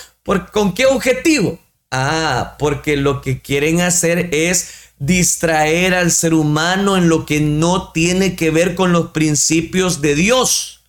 ¿Con 0.52 0.74
qué 0.74 0.84
objetivo? 0.84 1.58
Ah, 1.90 2.56
porque 2.58 2.96
lo 2.96 3.20
que 3.20 3.40
quieren 3.40 3.80
hacer 3.80 4.28
es 4.32 4.70
distraer 4.98 5.94
al 5.94 6.12
ser 6.12 6.34
humano 6.34 6.96
en 6.96 7.08
lo 7.08 7.26
que 7.26 7.40
no 7.40 7.90
tiene 7.92 8.36
que 8.36 8.50
ver 8.50 8.74
con 8.74 8.92
los 8.92 9.10
principios 9.10 10.00
de 10.00 10.14
Dios. 10.14 10.84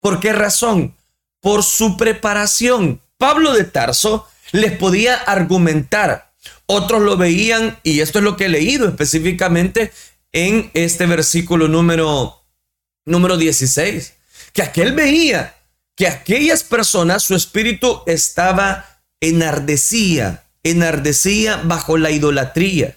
¿Por 0.00 0.20
qué 0.20 0.32
razón? 0.32 0.94
Por 1.40 1.64
su 1.64 1.96
preparación. 1.96 3.00
Pablo 3.16 3.52
de 3.52 3.64
Tarso 3.64 4.28
les 4.52 4.72
podía 4.72 5.16
argumentar. 5.16 6.32
Otros 6.66 7.02
lo 7.02 7.16
veían, 7.16 7.78
y 7.82 8.00
esto 8.00 8.18
es 8.18 8.24
lo 8.24 8.36
que 8.36 8.44
he 8.44 8.48
leído 8.48 8.88
específicamente 8.88 9.92
en 10.32 10.70
este 10.74 11.06
versículo 11.06 11.68
número, 11.68 12.44
número 13.06 13.36
16, 13.36 14.14
que 14.52 14.62
aquel 14.62 14.92
veía 14.92 15.54
que 15.98 16.06
aquellas 16.06 16.62
personas, 16.62 17.24
su 17.24 17.34
espíritu 17.34 18.02
estaba 18.06 18.97
enardecía, 19.20 20.44
enardecía 20.62 21.58
bajo 21.64 21.96
la 21.98 22.10
idolatría. 22.10 22.96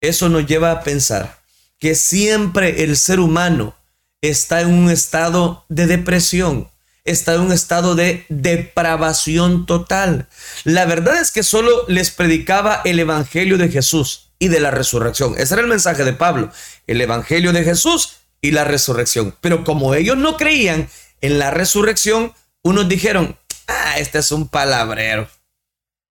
Eso 0.00 0.28
nos 0.28 0.46
lleva 0.46 0.70
a 0.70 0.82
pensar 0.82 1.38
que 1.78 1.94
siempre 1.94 2.84
el 2.84 2.96
ser 2.96 3.20
humano 3.20 3.76
está 4.20 4.60
en 4.60 4.72
un 4.72 4.90
estado 4.90 5.64
de 5.68 5.86
depresión, 5.86 6.68
está 7.04 7.34
en 7.34 7.42
un 7.42 7.52
estado 7.52 7.94
de 7.94 8.26
depravación 8.28 9.66
total. 9.66 10.28
La 10.64 10.86
verdad 10.86 11.20
es 11.20 11.30
que 11.30 11.42
solo 11.42 11.84
les 11.88 12.10
predicaba 12.10 12.82
el 12.84 12.98
Evangelio 12.98 13.58
de 13.58 13.68
Jesús 13.68 14.30
y 14.38 14.48
de 14.48 14.60
la 14.60 14.70
resurrección. 14.70 15.34
Ese 15.36 15.54
era 15.54 15.62
el 15.62 15.68
mensaje 15.68 16.04
de 16.04 16.12
Pablo, 16.12 16.52
el 16.86 17.00
Evangelio 17.00 17.52
de 17.52 17.64
Jesús 17.64 18.18
y 18.40 18.52
la 18.52 18.64
resurrección. 18.64 19.34
Pero 19.40 19.64
como 19.64 19.94
ellos 19.94 20.16
no 20.16 20.36
creían 20.36 20.88
en 21.20 21.38
la 21.38 21.50
resurrección, 21.50 22.32
unos 22.62 22.88
dijeron, 22.88 23.36
ah, 23.68 23.98
este 23.98 24.18
es 24.18 24.32
un 24.32 24.48
palabrero. 24.48 25.28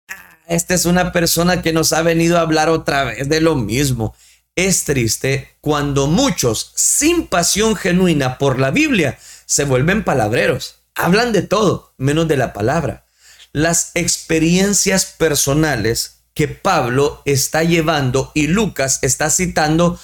Ah, 0.08 0.38
esta 0.46 0.74
es 0.74 0.84
una 0.84 1.12
persona 1.12 1.62
que 1.62 1.72
nos 1.72 1.92
ha 1.92 2.02
venido 2.02 2.38
a 2.38 2.42
hablar 2.42 2.68
otra 2.68 3.04
vez 3.04 3.28
de 3.28 3.40
lo 3.40 3.56
mismo. 3.56 4.14
Es 4.54 4.84
triste 4.84 5.56
cuando 5.60 6.06
muchos, 6.06 6.72
sin 6.76 7.26
pasión 7.26 7.76
genuina 7.76 8.38
por 8.38 8.58
la 8.58 8.70
Biblia, 8.70 9.18
se 9.46 9.64
vuelven 9.64 10.04
palabreros. 10.04 10.76
Hablan 10.94 11.32
de 11.32 11.42
todo, 11.42 11.94
menos 11.96 12.28
de 12.28 12.36
la 12.36 12.52
palabra. 12.52 13.06
Las 13.52 13.92
experiencias 13.94 15.06
personales 15.06 16.18
que 16.34 16.48
Pablo 16.48 17.22
está 17.24 17.64
llevando 17.64 18.30
y 18.34 18.46
Lucas 18.46 19.00
está 19.02 19.30
citando 19.30 19.98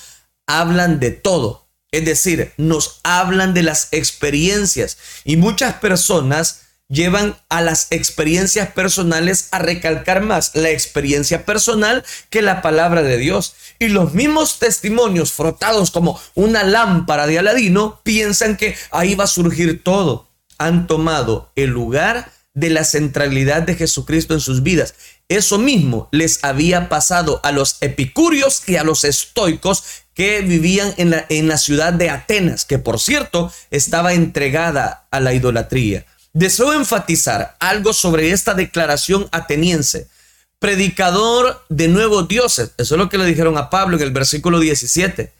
hablan 0.46 1.00
de 1.00 1.10
todo. 1.10 1.68
Es 1.90 2.04
decir, 2.04 2.52
nos 2.56 3.00
hablan 3.04 3.54
de 3.54 3.62
las 3.62 3.88
experiencias 3.92 4.98
y 5.24 5.36
muchas 5.36 5.74
personas 5.74 6.62
llevan 6.88 7.36
a 7.48 7.60
las 7.60 7.88
experiencias 7.90 8.70
personales 8.72 9.48
a 9.50 9.58
recalcar 9.58 10.22
más 10.22 10.52
la 10.54 10.70
experiencia 10.70 11.44
personal 11.44 12.04
que 12.30 12.42
la 12.42 12.62
palabra 12.62 13.02
de 13.02 13.18
Dios. 13.18 13.54
Y 13.78 13.88
los 13.88 14.14
mismos 14.14 14.58
testimonios 14.58 15.32
frotados 15.32 15.90
como 15.90 16.20
una 16.34 16.62
lámpara 16.62 17.26
de 17.26 17.38
Aladino 17.38 18.00
piensan 18.04 18.56
que 18.56 18.76
ahí 18.90 19.14
va 19.14 19.24
a 19.24 19.28
surgir 19.28 19.82
todo. 19.82 20.28
Han 20.58 20.86
tomado 20.86 21.50
el 21.56 21.70
lugar 21.70 22.30
de 22.54 22.70
la 22.70 22.84
centralidad 22.84 23.62
de 23.62 23.74
Jesucristo 23.74 24.34
en 24.34 24.40
sus 24.40 24.62
vidas. 24.62 24.94
Eso 25.28 25.58
mismo 25.58 26.08
les 26.12 26.44
había 26.44 26.88
pasado 26.88 27.40
a 27.42 27.50
los 27.50 27.78
epicúreos 27.80 28.62
y 28.68 28.76
a 28.76 28.84
los 28.84 29.02
estoicos 29.04 29.82
que 30.14 30.42
vivían 30.42 30.94
en 30.96 31.10
la, 31.10 31.26
en 31.28 31.48
la 31.48 31.58
ciudad 31.58 31.92
de 31.92 32.10
Atenas, 32.10 32.64
que 32.64 32.78
por 32.78 33.00
cierto 33.00 33.52
estaba 33.72 34.12
entregada 34.12 35.08
a 35.10 35.18
la 35.18 35.34
idolatría. 35.34 36.06
Deseo 36.34 36.74
enfatizar 36.74 37.56
algo 37.60 37.94
sobre 37.94 38.32
esta 38.32 38.52
declaración 38.52 39.28
ateniense. 39.32 40.08
Predicador 40.58 41.64
de 41.70 41.88
nuevos 41.88 42.28
dioses. 42.28 42.72
Eso 42.76 42.94
es 42.94 42.98
lo 42.98 43.08
que 43.08 43.18
le 43.18 43.24
dijeron 43.24 43.56
a 43.56 43.70
Pablo 43.70 43.96
en 43.96 44.02
el 44.02 44.10
versículo 44.10 44.60
17. 44.60 45.32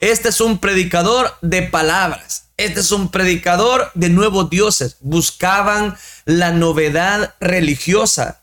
Este 0.00 0.28
es 0.28 0.40
un 0.40 0.58
predicador 0.58 1.34
de 1.42 1.62
palabras. 1.62 2.44
Este 2.56 2.80
es 2.80 2.92
un 2.92 3.10
predicador 3.10 3.90
de 3.94 4.08
nuevos 4.08 4.48
dioses. 4.48 4.96
Buscaban 5.00 5.96
la 6.24 6.52
novedad 6.52 7.34
religiosa 7.40 8.40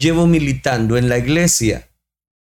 llevo 0.00 0.26
militando 0.26 0.96
en 0.96 1.08
la 1.08 1.18
iglesia 1.18 1.88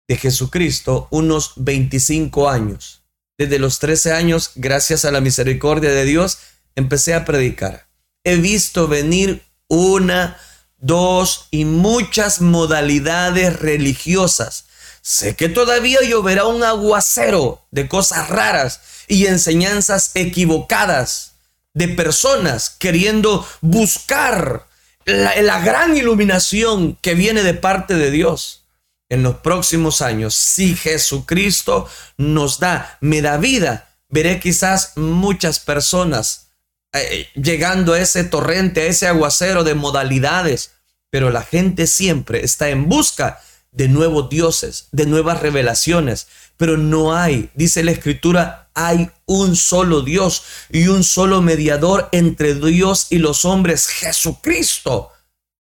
de 0.07 0.17
Jesucristo 0.17 1.09
unos 1.11 1.55
25 1.57 2.49
años. 2.49 3.03
Desde 3.38 3.59
los 3.59 3.81
13 3.81 4.12
años, 4.12 4.53
gracias 4.55 5.05
a 5.05 5.11
la 5.11 5.21
misericordia 5.21 5.91
de 5.91 6.05
Dios, 6.05 6.38
empecé 6.76 7.15
a 7.15 7.25
predicar. 7.25 7.86
He 8.26 8.38
visto 8.38 8.88
venir 8.88 9.45
una, 9.68 10.37
dos 10.78 11.47
y 11.52 11.64
muchas 11.64 12.40
modalidades 12.40 13.61
religiosas. 13.61 14.64
Sé 15.00 15.37
que 15.37 15.49
todavía 15.49 16.00
lloverá 16.02 16.47
un 16.47 16.64
aguacero 16.64 17.64
de 17.71 17.87
cosas 17.87 18.28
raras 18.28 18.80
y 19.06 19.26
enseñanzas 19.26 20.11
equivocadas 20.14 21.35
de 21.73 21.87
personas 21.87 22.68
queriendo 22.68 23.47
buscar 23.61 24.66
la, 25.04 25.61
gran 25.61 25.97
iluminación 25.97 26.99
que 27.00 27.14
viene 27.14 27.45
de 27.45 27.54
parte 27.54 27.95
de 27.95 28.11
Dios 28.11 28.64
en 29.09 29.23
los 29.23 29.37
próximos 29.37 30.02
años, 30.02 30.35
si 30.35 30.75
Jesucristo 30.75 31.88
nos 32.16 32.59
da, 32.59 32.99
me 33.00 33.23
da 33.23 33.37
vida, 33.37 33.95
veré 34.09 34.40
quizás 34.40 34.97
muchas 34.97 35.61
personas 35.61 36.46
eh, 36.93 37.28
llegando 37.35 37.93
a 37.93 38.00
ese 38.00 38.25
torrente, 38.25 38.83
a 38.83 38.87
ese 38.87 39.07
aguacero 39.07 39.64
de 39.64 39.75
modalidades, 39.75 40.73
pero 41.11 41.31
la 41.31 41.43
gente 41.43 41.87
siempre 41.87 42.45
está 42.45 42.69
en 42.69 42.88
busca 42.88 43.40
de 43.73 43.88
nuevos 43.88 44.31
dioses, 44.31 44.88
de 44.93 45.07
nuevas 45.07 45.40
revelaciones, 45.40 46.26
pero 46.57 46.76
no 46.76 47.14
hay, 47.14 47.50
dice 47.55 47.85
la 47.85 47.90
escritura, 47.90 48.71
hay 48.75 49.11
un 49.26 49.57
solo 49.57 50.02
Dios 50.02 50.43
y 50.71 50.88
un 50.88 51.05
solo 51.05 51.43
mediador 51.43 52.09
entre 52.12 52.55
Dios 52.55 53.09
y 53.11 53.19
los 53.19 53.45
hombres, 53.45 53.88
Jesucristo. 53.88 55.12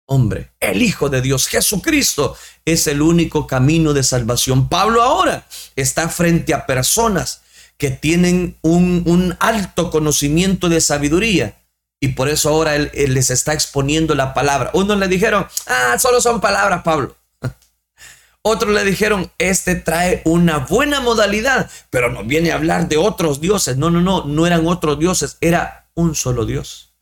Hombre, 0.07 0.53
el 0.61 0.83
Hijo 0.83 1.09
de 1.09 1.23
Dios, 1.23 1.47
Jesucristo, 1.47 2.37
es 2.65 2.87
el 2.87 3.01
único 3.03 3.47
camino 3.47 3.93
de 3.93 4.03
salvación. 4.03 4.69
Pablo 4.69 5.03
ahora 5.03 5.47
está 5.77 6.09
frente 6.09 6.53
a 6.53 6.67
personas 6.67 7.41
que 7.77 7.91
tienen 7.91 8.57
un, 8.63 9.03
un 9.07 9.37
alto 9.41 9.91
conocimiento 9.91 10.69
de 10.69 10.81
sabiduría, 10.81 11.57
y 12.01 12.09
por 12.09 12.29
eso 12.29 12.51
ahora 12.51 12.77
él, 12.77 12.91
él, 12.95 13.15
les 13.15 13.31
está 13.31 13.55
exponiendo 13.55 14.15
la 14.15 14.35
palabra. 14.35 14.71
Unos 14.75 14.99
le 14.99 15.09
dijeron, 15.09 15.47
ah, 15.67 15.99
solo 15.99 16.21
son 16.21 16.41
palabras, 16.41 16.83
Pablo. 16.83 17.17
Otros 18.43 18.75
le 18.75 18.85
dijeron, 18.85 19.31
este 19.39 19.75
trae 19.75 20.21
una 20.27 20.59
buena 20.59 21.01
modalidad, 21.01 21.71
pero 21.89 22.11
no 22.11 22.23
viene 22.25 22.53
a 22.53 22.57
hablar 22.57 22.89
de 22.89 22.99
otros 22.99 23.41
dioses. 23.41 23.79
No, 23.79 23.91
no, 23.91 24.03
no, 24.03 24.25
no 24.27 24.47
eran 24.47 24.67
otros 24.67 24.99
dioses, 24.99 25.39
era 25.41 25.89
un 25.95 26.15
solo 26.15 26.45
Dios. 26.45 26.93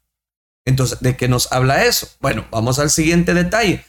Entonces, 0.65 1.01
¿de 1.01 1.17
qué 1.17 1.27
nos 1.27 1.51
habla 1.51 1.85
eso? 1.85 2.09
Bueno, 2.21 2.47
vamos 2.53 2.79
al 2.79 2.91
siguiente 2.91 3.35
detalle. 3.35 3.85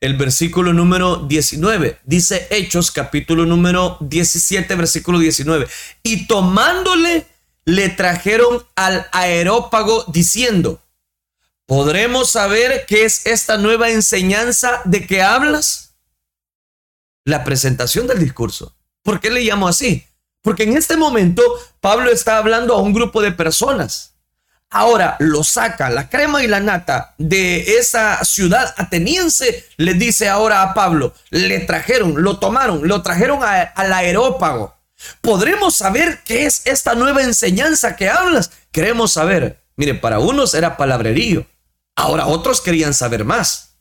El 0.00 0.16
versículo 0.16 0.72
número 0.72 1.16
19 1.16 1.98
dice 2.04 2.46
Hechos 2.50 2.90
capítulo 2.90 3.46
número 3.46 3.96
17, 4.00 4.74
versículo 4.76 5.18
19. 5.18 5.66
Y 6.02 6.26
tomándole, 6.26 7.26
le 7.64 7.88
trajeron 7.88 8.64
al 8.76 9.06
aerópago 9.12 10.04
diciendo, 10.08 10.80
¿podremos 11.66 12.30
saber 12.30 12.84
qué 12.86 13.04
es 13.04 13.26
esta 13.26 13.58
nueva 13.58 13.90
enseñanza 13.90 14.80
de 14.84 15.06
que 15.06 15.22
hablas? 15.22 15.88
la 17.28 17.44
presentación 17.44 18.06
del 18.06 18.18
discurso. 18.18 18.74
¿Por 19.02 19.20
qué 19.20 19.30
le 19.30 19.42
llamo 19.42 19.68
así? 19.68 20.06
Porque 20.40 20.62
en 20.62 20.76
este 20.76 20.96
momento 20.96 21.42
Pablo 21.80 22.10
está 22.10 22.38
hablando 22.38 22.74
a 22.74 22.80
un 22.80 22.94
grupo 22.94 23.20
de 23.20 23.32
personas. 23.32 24.14
Ahora 24.70 25.16
lo 25.18 25.44
saca 25.44 25.88
la 25.88 26.10
crema 26.10 26.44
y 26.44 26.46
la 26.46 26.60
nata 26.60 27.14
de 27.16 27.78
esa 27.78 28.22
ciudad 28.24 28.74
ateniense. 28.76 29.66
Le 29.78 29.94
dice 29.94 30.28
ahora 30.28 30.62
a 30.62 30.74
Pablo, 30.74 31.14
le 31.30 31.60
trajeron, 31.60 32.22
lo 32.22 32.38
tomaron, 32.38 32.86
lo 32.86 33.00
trajeron 33.02 33.40
al 33.42 33.92
aerópago. 33.92 34.76
¿Podremos 35.20 35.76
saber 35.76 36.20
qué 36.24 36.44
es 36.44 36.62
esta 36.66 36.94
nueva 36.94 37.22
enseñanza 37.22 37.96
que 37.96 38.10
hablas? 38.10 38.50
Queremos 38.70 39.12
saber. 39.12 39.62
Mire, 39.76 39.94
para 39.94 40.18
unos 40.18 40.54
era 40.54 40.76
palabrerío. 40.76 41.46
Ahora 41.96 42.26
otros 42.26 42.60
querían 42.60 42.94
saber 42.94 43.24
más. 43.24 43.76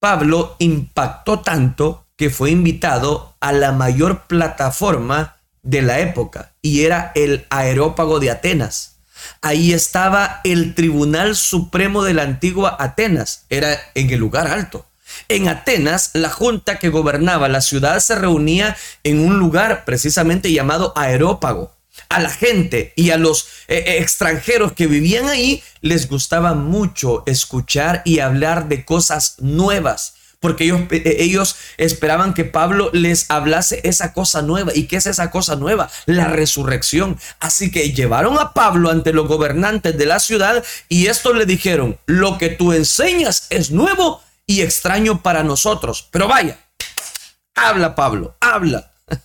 Pablo 0.00 0.56
impactó 0.58 1.40
tanto 1.40 2.06
que 2.16 2.30
fue 2.30 2.50
invitado 2.50 3.36
a 3.40 3.52
la 3.52 3.72
mayor 3.72 4.26
plataforma 4.26 5.36
de 5.62 5.82
la 5.82 6.00
época 6.00 6.54
y 6.62 6.84
era 6.84 7.12
el 7.14 7.46
Aerópago 7.50 8.18
de 8.18 8.30
Atenas. 8.30 8.99
Ahí 9.42 9.72
estaba 9.72 10.40
el 10.44 10.74
Tribunal 10.74 11.36
Supremo 11.36 12.02
de 12.02 12.14
la 12.14 12.22
antigua 12.22 12.76
Atenas, 12.78 13.44
era 13.48 13.78
en 13.94 14.10
el 14.10 14.20
lugar 14.20 14.48
alto. 14.48 14.86
En 15.28 15.48
Atenas, 15.48 16.10
la 16.14 16.30
junta 16.30 16.78
que 16.78 16.88
gobernaba 16.88 17.48
la 17.48 17.60
ciudad 17.60 17.98
se 18.00 18.14
reunía 18.14 18.76
en 19.02 19.20
un 19.20 19.38
lugar 19.38 19.84
precisamente 19.84 20.52
llamado 20.52 20.92
Aerópago. 20.96 21.76
a 22.08 22.20
la 22.20 22.30
gente 22.30 22.92
y 22.96 23.10
a 23.10 23.16
los 23.16 23.46
eh, 23.68 23.84
eh, 23.86 23.98
extranjeros 23.98 24.72
que 24.72 24.86
vivían 24.86 25.28
ahí 25.28 25.62
les 25.80 26.08
gustaba 26.08 26.54
mucho 26.54 27.22
escuchar 27.26 28.02
y 28.04 28.20
hablar 28.20 28.68
de 28.68 28.84
cosas 28.84 29.36
nuevas 29.38 30.14
porque 30.40 30.64
ellos, 30.64 30.80
eh, 30.90 31.16
ellos 31.20 31.56
esperaban 31.76 32.34
que 32.34 32.44
Pablo 32.44 32.90
les 32.92 33.30
hablase 33.30 33.80
esa 33.84 34.12
cosa 34.12 34.42
nueva. 34.42 34.72
¿Y 34.74 34.86
qué 34.86 34.96
es 34.96 35.06
esa 35.06 35.30
cosa 35.30 35.54
nueva? 35.54 35.90
La 36.06 36.28
resurrección. 36.28 37.18
Así 37.38 37.70
que 37.70 37.92
llevaron 37.92 38.38
a 38.38 38.54
Pablo 38.54 38.90
ante 38.90 39.12
los 39.12 39.28
gobernantes 39.28 39.96
de 39.96 40.06
la 40.06 40.18
ciudad 40.18 40.64
y 40.88 41.06
estos 41.06 41.36
le 41.36 41.44
dijeron, 41.44 41.98
lo 42.06 42.38
que 42.38 42.48
tú 42.48 42.72
enseñas 42.72 43.46
es 43.50 43.70
nuevo 43.70 44.22
y 44.46 44.62
extraño 44.62 45.22
para 45.22 45.44
nosotros. 45.44 46.08
Pero 46.10 46.26
vaya, 46.26 46.58
habla 47.54 47.94
Pablo, 47.94 48.34
habla. 48.40 48.90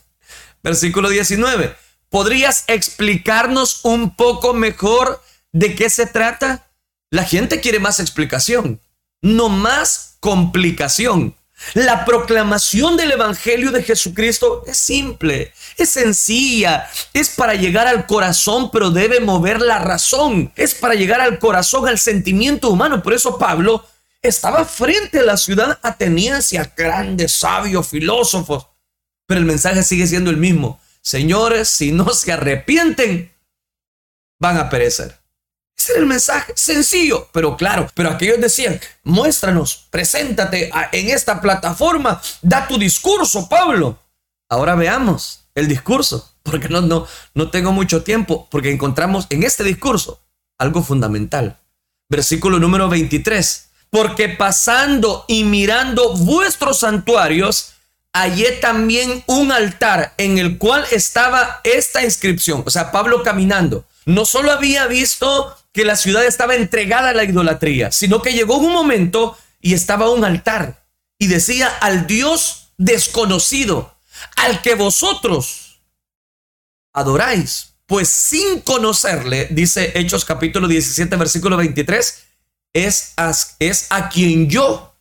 Versículo 0.64 1.10
19. 1.10 1.76
¿Podrías 2.10 2.66
explicarnos 2.68 3.80
un 3.84 4.16
poco 4.16 4.54
mejor 4.54 5.24
de 5.54 5.76
qué 5.76 5.90
se 5.90 6.06
trata? 6.06 6.68
La 7.10 7.24
gente 7.24 7.62
quiere 7.62 7.80
más 7.80 8.02
explicación, 8.02 8.82
no 9.26 9.50
más 9.50 10.18
complicación. 10.20 11.36
La 11.74 12.06
proclamación 12.06 12.96
del 12.96 13.14
Evangelio 13.14 13.72
de 13.72 13.82
Jesucristo 13.82 14.64
es 14.68 14.78
simple, 14.78 15.52
es 15.78 15.90
sencilla, 15.90 16.88
es 17.12 17.30
para 17.30 17.56
llegar 17.56 17.88
al 17.88 18.06
corazón, 18.06 18.70
pero 18.70 18.92
debe 18.92 19.20
mover 19.22 19.62
la 19.62 19.80
razón, 19.80 20.52
es 20.56 20.76
para 20.76 20.94
llegar 20.94 21.22
al 21.22 21.40
corazón, 21.40 21.88
al 21.88 21.98
sentimiento 21.98 22.70
humano. 22.70 23.02
Por 23.02 23.14
eso 23.14 23.40
Pablo 23.40 23.84
estaba 24.22 24.64
frente 24.64 25.20
a 25.20 25.24
la 25.24 25.38
ciudad 25.38 25.80
ateniense, 25.82 26.60
a 26.60 26.72
grandes 26.78 27.32
sabios, 27.34 27.88
filósofos, 27.88 28.68
pero 29.26 29.40
el 29.40 29.46
mensaje 29.46 29.82
sigue 29.82 30.06
siendo 30.06 30.30
el 30.30 30.38
mismo. 30.38 30.80
Señores, 31.02 31.70
si 31.70 31.92
no 31.92 32.10
se 32.10 32.32
arrepienten, 32.32 33.34
van 34.40 34.58
a 34.58 34.70
perecer. 34.70 35.25
Ese 35.78 35.92
era 35.92 36.02
el 36.02 36.08
mensaje, 36.08 36.54
sencillo, 36.56 37.28
pero 37.32 37.58
claro. 37.58 37.90
Pero 37.94 38.10
aquellos 38.10 38.40
decían, 38.40 38.80
muéstranos, 39.04 39.88
preséntate 39.90 40.72
en 40.92 41.10
esta 41.10 41.42
plataforma, 41.42 42.22
da 42.42 42.68
tu 42.68 42.78
discurso, 42.78 43.50
Pablo. 43.50 44.00
Ahora 44.50 44.76
veamos 44.76 45.46
el 45.54 45.68
discurso, 45.68 46.32
porque 46.44 46.70
no, 46.70 46.82
no, 46.82 47.08
no 47.34 47.50
tengo 47.50 47.72
mucho 47.72 48.04
tiempo, 48.04 48.48
porque 48.50 48.72
encontramos 48.72 49.28
en 49.30 49.44
este 49.44 49.64
discurso 49.64 50.22
algo 50.58 50.82
fundamental. 50.84 51.60
Versículo 52.10 52.60
número 52.60 52.90
23. 52.90 53.70
Porque 53.90 54.30
pasando 54.30 55.26
y 55.28 55.44
mirando 55.44 56.14
vuestros 56.14 56.80
santuarios, 56.80 57.74
hallé 58.14 58.52
también 58.54 59.24
un 59.28 59.52
altar 59.52 60.14
en 60.18 60.38
el 60.38 60.58
cual 60.58 60.86
estaba 60.92 61.62
esta 61.64 62.04
inscripción. 62.04 62.64
O 62.66 62.70
sea, 62.70 62.92
Pablo 62.92 63.24
caminando. 63.24 63.86
No 64.06 64.26
solo 64.26 64.52
había 64.52 64.88
visto 64.88 65.56
que 65.76 65.84
la 65.84 65.98
ciudad 65.98 66.26
estaba 66.26 66.56
entregada 66.56 67.10
a 67.10 67.14
la 67.14 67.26
idolatría, 67.26 67.92
sino 67.92 68.22
que 68.22 68.32
llegó 68.32 68.56
un 68.58 68.72
momento 68.72 69.38
y 69.60 69.74
estaba 69.74 70.10
un 70.10 70.24
altar 70.24 70.88
y 71.20 71.28
decía 71.28 71.68
al 71.68 72.08
Dios 72.08 72.72
desconocido, 72.78 73.94
al 74.38 74.62
que 74.62 74.76
vosotros 74.76 75.82
adoráis, 76.94 77.74
pues 77.88 78.08
sin 78.08 78.62
conocerle, 78.62 79.50
dice 79.52 79.92
Hechos 80.00 80.24
capítulo 80.24 80.70
17, 80.70 81.14
versículo 81.18 81.58
23, 81.58 82.24
es 82.74 83.14
a, 83.18 83.34
es 83.60 83.88
a 83.90 84.08
quien 84.08 84.50
yo 84.50 84.96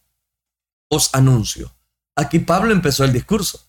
os 0.88 1.14
anuncio. 1.14 1.72
Aquí 2.16 2.40
Pablo 2.40 2.72
empezó 2.72 3.04
el 3.04 3.12
discurso. 3.12 3.64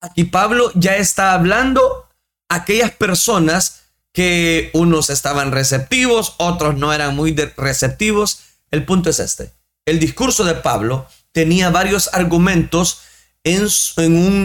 Aquí 0.00 0.24
Pablo 0.24 0.72
ya 0.74 0.96
está 0.96 1.32
hablando 1.32 2.08
a 2.48 2.56
aquellas 2.56 2.90
personas 2.90 3.83
que 4.14 4.70
unos 4.72 5.10
estaban 5.10 5.50
receptivos, 5.50 6.36
otros 6.38 6.76
no 6.76 6.92
eran 6.92 7.16
muy 7.16 7.34
receptivos. 7.56 8.38
El 8.70 8.86
punto 8.86 9.10
es 9.10 9.18
este. 9.18 9.52
El 9.84 9.98
discurso 9.98 10.44
de 10.44 10.54
Pablo 10.54 11.06
tenía 11.32 11.68
varios 11.68 12.08
argumentos 12.14 13.00
en, 13.42 13.68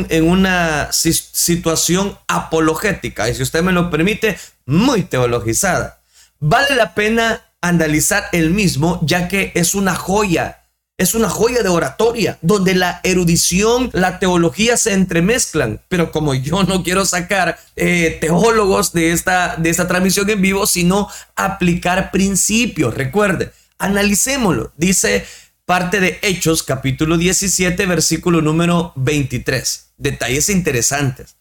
en, 0.09 0.27
una 0.27 0.91
situación 0.91 2.17
apologética 2.27 3.29
y 3.29 3.35
si 3.35 3.43
usted 3.43 3.61
me 3.61 3.71
lo 3.71 3.89
permite, 3.89 4.37
muy 4.65 5.03
teologizada. 5.03 6.01
Vale 6.39 6.75
la 6.75 6.95
pena 6.95 7.45
analizar 7.61 8.25
el 8.33 8.49
mismo 8.49 8.99
ya 9.03 9.27
que 9.27 9.51
es 9.55 9.75
una 9.75 9.95
joya 9.95 10.58
es 10.99 11.15
una 11.15 11.29
joya 11.29 11.63
de 11.63 11.69
oratoria, 11.69 12.37
donde 12.41 12.75
la 12.75 12.99
erudición, 13.03 13.89
la 13.93 14.19
teología 14.19 14.75
se 14.75 14.91
entremezclan. 14.91 15.79
Pero 15.87 16.11
como 16.11 16.35
yo 16.35 16.63
no 16.63 16.83
quiero 16.83 17.05
sacar 17.05 17.57
eh, 17.77 18.17
teólogos 18.19 18.91
de 18.91 19.13
esta, 19.13 19.55
de 19.55 19.69
esta 19.69 19.87
transmisión 19.87 20.29
en 20.29 20.41
vivo, 20.41 20.67
sino 20.67 21.07
aplicar 21.37 22.11
principios. 22.11 22.93
Recuerde, 22.93 23.53
analicémoslo. 23.77 24.73
Dice 24.75 25.25
parte 25.63 26.01
de 26.01 26.19
Hechos, 26.21 26.63
capítulo 26.63 27.17
17, 27.17 27.85
versículo 27.85 28.41
número 28.41 28.91
23. 28.97 29.91
Detalles 29.95 30.49
interesantes. 30.49 31.37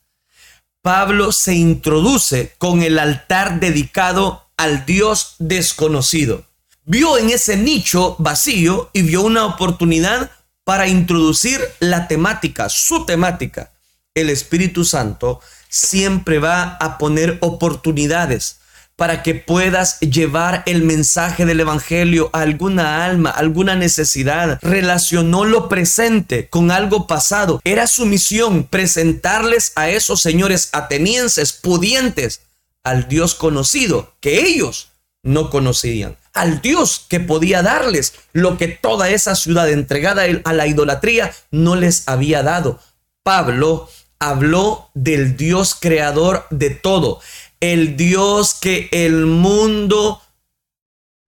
Pablo 0.82 1.32
se 1.32 1.54
introduce 1.54 2.52
con 2.58 2.82
el 2.84 2.96
altar 3.00 3.58
dedicado 3.58 4.48
al 4.56 4.86
Dios 4.86 5.34
desconocido 5.40 6.47
vio 6.88 7.18
en 7.18 7.28
ese 7.28 7.58
nicho 7.58 8.16
vacío 8.18 8.88
y 8.94 9.02
vio 9.02 9.22
una 9.22 9.44
oportunidad 9.44 10.30
para 10.64 10.88
introducir 10.88 11.60
la 11.80 12.08
temática, 12.08 12.70
su 12.70 13.04
temática. 13.04 13.70
El 14.14 14.30
Espíritu 14.30 14.86
Santo 14.86 15.40
siempre 15.68 16.38
va 16.38 16.78
a 16.80 16.96
poner 16.96 17.36
oportunidades 17.42 18.60
para 18.96 19.22
que 19.22 19.34
puedas 19.34 20.00
llevar 20.00 20.62
el 20.64 20.82
mensaje 20.82 21.44
del 21.44 21.60
Evangelio 21.60 22.30
a 22.32 22.40
alguna 22.40 23.04
alma, 23.04 23.30
alguna 23.30 23.76
necesidad. 23.76 24.58
Relacionó 24.62 25.44
lo 25.44 25.68
presente 25.68 26.48
con 26.48 26.70
algo 26.70 27.06
pasado. 27.06 27.60
Era 27.64 27.86
su 27.86 28.06
misión 28.06 28.64
presentarles 28.64 29.72
a 29.76 29.90
esos 29.90 30.22
señores 30.22 30.70
atenienses 30.72 31.52
pudientes 31.52 32.40
al 32.82 33.08
Dios 33.08 33.34
conocido 33.34 34.14
que 34.20 34.40
ellos 34.40 34.88
no 35.22 35.50
conocían 35.50 36.16
al 36.38 36.60
Dios 36.60 37.04
que 37.08 37.20
podía 37.20 37.62
darles 37.62 38.14
lo 38.32 38.56
que 38.56 38.68
toda 38.68 39.10
esa 39.10 39.34
ciudad 39.34 39.68
entregada 39.68 40.24
a 40.44 40.52
la 40.52 40.66
idolatría 40.66 41.34
no 41.50 41.74
les 41.76 42.08
había 42.08 42.42
dado. 42.42 42.80
Pablo 43.22 43.88
habló 44.18 44.90
del 44.94 45.36
Dios 45.36 45.76
creador 45.78 46.46
de 46.50 46.70
todo, 46.70 47.20
el 47.60 47.96
Dios 47.96 48.54
que 48.54 48.88
el 48.92 49.26
mundo, 49.26 50.22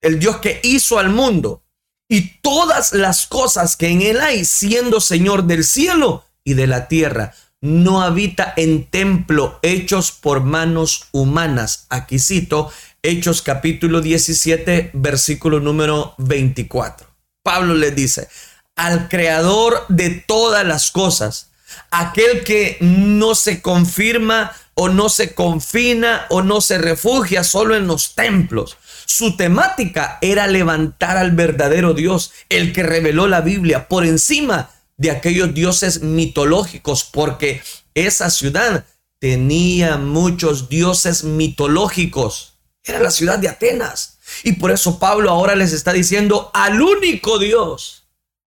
el 0.01 0.19
Dios 0.19 0.39
que 0.39 0.61
hizo 0.63 0.99
al 0.99 1.11
mundo 1.11 1.63
y 2.09 2.39
todas 2.41 2.93
las 2.93 3.27
cosas 3.27 3.77
que 3.77 3.89
en 3.89 4.03
él 4.03 4.21
hay, 4.21 4.45
siendo 4.45 5.01
Señor 5.01 5.45
del 5.45 5.65
cielo 5.65 6.25
y 6.45 6.55
de 6.55 6.67
la 6.67 6.89
tierra. 6.89 7.35
No 7.61 8.01
habita 8.01 8.55
en 8.57 8.87
templo 8.87 9.59
hechos 9.63 10.13
por 10.13 10.43
manos 10.43 11.09
humanas. 11.13 11.87
Aquí 11.91 12.19
cito 12.19 12.73
Hechos 13.03 13.41
capítulo 13.41 14.03
17, 14.03 14.91
versículo 14.93 15.59
número 15.59 16.15
24. 16.19 17.07
Pablo 17.43 17.73
le 17.75 17.93
dice, 17.93 18.29
al 18.77 19.09
creador 19.09 19.87
de 19.89 20.11
todas 20.11 20.67
las 20.67 20.91
cosas, 20.91 21.51
aquel 21.91 22.45
que 22.45 22.77
no 22.81 23.35
se 23.35 23.63
confirma 23.63 24.53
o 24.75 24.91
no 24.91 25.09
se 25.09 25.35
confina 25.35 26.27
o 26.29 26.43
no 26.43 26.61
se 26.61 26.77
refugia 26.77 27.43
solo 27.43 27.75
en 27.75 27.87
los 27.87 28.15
templos. 28.15 28.77
Su 29.07 29.35
temática 29.35 30.19
era 30.21 30.47
levantar 30.47 31.17
al 31.17 31.31
verdadero 31.31 31.95
Dios, 31.95 32.33
el 32.51 32.75
que 32.75 32.83
reveló 32.83 33.29
la 33.29 33.41
Biblia, 33.41 33.89
por 33.89 34.05
encima 34.05 34.69
de 34.99 35.11
aquellos 35.11 35.55
dioses 35.55 36.03
mitológicos, 36.03 37.05
porque 37.05 37.63
esa 37.95 38.29
ciudad 38.29 38.85
tenía 39.19 39.97
muchos 39.97 40.69
dioses 40.69 41.25
mitológicos. 41.25 42.50
Era 42.85 43.01
la 43.01 43.11
ciudad 43.11 43.39
de 43.39 43.49
Atenas. 43.49 44.19
Y 44.45 44.53
por 44.53 44.71
eso 44.71 44.99
Pablo 44.99 45.31
ahora 45.31 45.55
les 45.55 45.73
está 45.73 45.93
diciendo 45.93 46.51
al 46.55 46.81
único 46.81 47.39
Dios 47.39 48.05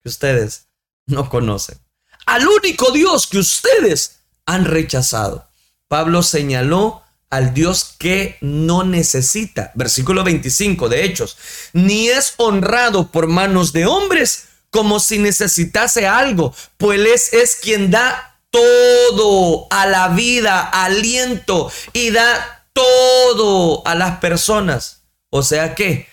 que 0.02 0.08
ustedes 0.08 0.66
no 1.06 1.28
conocen. 1.28 1.78
Al 2.26 2.46
único 2.46 2.90
Dios 2.92 3.26
que 3.26 3.38
ustedes 3.38 4.20
han 4.46 4.64
rechazado. 4.64 5.48
Pablo 5.88 6.22
señaló 6.22 7.02
al 7.30 7.54
Dios 7.54 7.94
que 7.98 8.36
no 8.40 8.84
necesita. 8.84 9.72
Versículo 9.74 10.22
25 10.22 10.88
de 10.88 11.04
Hechos. 11.04 11.36
Ni 11.72 12.08
es 12.08 12.34
honrado 12.36 13.10
por 13.10 13.26
manos 13.26 13.72
de 13.72 13.86
hombres 13.86 14.48
como 14.72 15.00
si 15.00 15.18
necesitase 15.18 16.06
algo, 16.06 16.54
pues 16.78 16.98
es, 17.00 17.32
es 17.34 17.56
quien 17.56 17.90
da 17.90 18.38
todo 18.50 19.66
a 19.70 19.86
la 19.86 20.08
vida, 20.08 20.62
aliento 20.62 21.70
y 21.92 22.10
da 22.10 22.61
todo 22.72 23.86
a 23.86 23.94
las 23.94 24.18
personas. 24.18 25.02
O 25.30 25.42
sea 25.42 25.74
que 25.74 26.08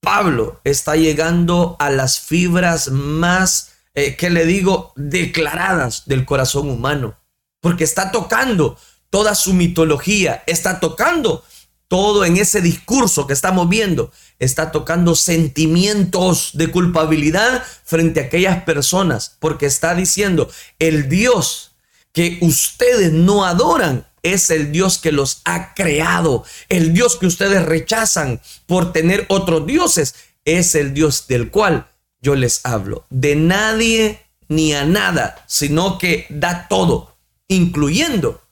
Pablo 0.00 0.60
está 0.64 0.96
llegando 0.96 1.76
a 1.78 1.90
las 1.90 2.18
fibras 2.18 2.88
más, 2.90 3.72
eh, 3.94 4.16
que 4.16 4.30
le 4.30 4.46
digo, 4.46 4.92
declaradas 4.96 6.04
del 6.06 6.24
corazón 6.24 6.68
humano. 6.70 7.16
Porque 7.60 7.84
está 7.84 8.10
tocando 8.10 8.76
toda 9.10 9.34
su 9.34 9.54
mitología, 9.54 10.42
está 10.46 10.80
tocando 10.80 11.44
todo 11.86 12.24
en 12.24 12.38
ese 12.38 12.62
discurso 12.62 13.26
que 13.26 13.34
estamos 13.34 13.68
viendo, 13.68 14.10
está 14.38 14.72
tocando 14.72 15.14
sentimientos 15.14 16.52
de 16.54 16.68
culpabilidad 16.68 17.62
frente 17.84 18.20
a 18.20 18.24
aquellas 18.24 18.64
personas, 18.64 19.36
porque 19.38 19.66
está 19.66 19.94
diciendo, 19.94 20.50
el 20.78 21.10
Dios 21.10 21.72
que 22.12 22.38
ustedes 22.40 23.12
no 23.12 23.44
adoran 23.44 24.06
es 24.22 24.50
el 24.50 24.72
Dios 24.72 24.98
que 24.98 25.12
los 25.12 25.42
ha 25.44 25.74
creado, 25.74 26.44
el 26.68 26.92
Dios 26.94 27.16
que 27.16 27.26
ustedes 27.26 27.64
rechazan 27.64 28.40
por 28.66 28.92
tener 28.92 29.26
otros 29.28 29.66
dioses, 29.66 30.14
es 30.44 30.74
el 30.74 30.94
Dios 30.94 31.26
del 31.26 31.50
cual 31.50 31.88
yo 32.20 32.34
les 32.34 32.64
hablo. 32.64 33.06
De 33.10 33.36
nadie 33.36 34.20
ni 34.48 34.72
a 34.74 34.84
nada, 34.84 35.44
sino 35.46 35.98
que 35.98 36.26
da 36.28 36.68
todo, 36.68 37.16
incluyendo, 37.48 38.42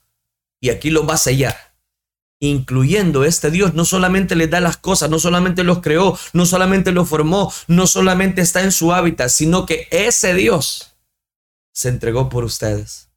y 0.59 0.69
aquí 0.69 0.89
lo 0.89 1.05
va 1.05 1.15
a 1.15 1.17
sellar, 1.17 1.57
incluyendo 2.39 3.23
este 3.23 3.51
Dios, 3.51 3.73
no 3.73 3.85
solamente 3.85 4.35
les 4.35 4.49
da 4.49 4.59
las 4.59 4.77
cosas, 4.77 5.09
no 5.09 5.19
solamente 5.19 5.63
los 5.63 5.79
creó, 5.79 6.17
no 6.33 6.45
solamente 6.45 6.91
los 6.91 7.07
formó, 7.07 7.53
no 7.67 7.87
solamente 7.87 8.41
está 8.41 8.61
en 8.61 8.71
su 8.71 8.93
hábitat, 8.93 9.29
sino 9.29 9.65
que 9.65 9.87
ese 9.91 10.33
Dios 10.33 10.95
se 11.71 11.89
entregó 11.89 12.29
por 12.29 12.43
ustedes. 12.43 13.09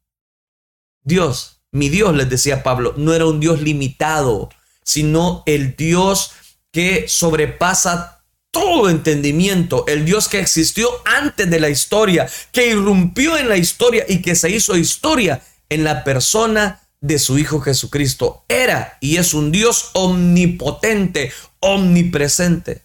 Dios, 1.03 1.54
mi 1.75 1.89
Dios, 1.89 2.15
les 2.15 2.29
decía 2.29 2.63
Pablo, 2.63 2.93
no 2.95 3.13
era 3.13 3.25
un 3.25 3.41
Dios 3.41 3.61
limitado, 3.61 4.49
sino 4.81 5.43
el 5.45 5.75
Dios 5.75 6.31
que 6.71 7.09
sobrepasa 7.09 8.23
todo 8.49 8.89
entendimiento, 8.89 9.83
el 9.87 10.05
Dios 10.05 10.29
que 10.29 10.39
existió 10.39 10.87
antes 11.03 11.49
de 11.49 11.59
la 11.59 11.69
historia, 11.69 12.29
que 12.53 12.67
irrumpió 12.67 13.37
en 13.37 13.49
la 13.49 13.57
historia 13.57 14.05
y 14.07 14.21
que 14.21 14.35
se 14.35 14.49
hizo 14.51 14.77
historia 14.77 15.41
en 15.67 15.83
la 15.83 16.05
persona 16.05 16.81
de 17.01 17.19
su 17.19 17.37
Hijo 17.37 17.59
Jesucristo. 17.59 18.45
Era 18.47 18.97
y 19.01 19.17
es 19.17 19.33
un 19.33 19.51
Dios 19.51 19.89
omnipotente, 19.95 21.33
omnipresente. 21.59 22.83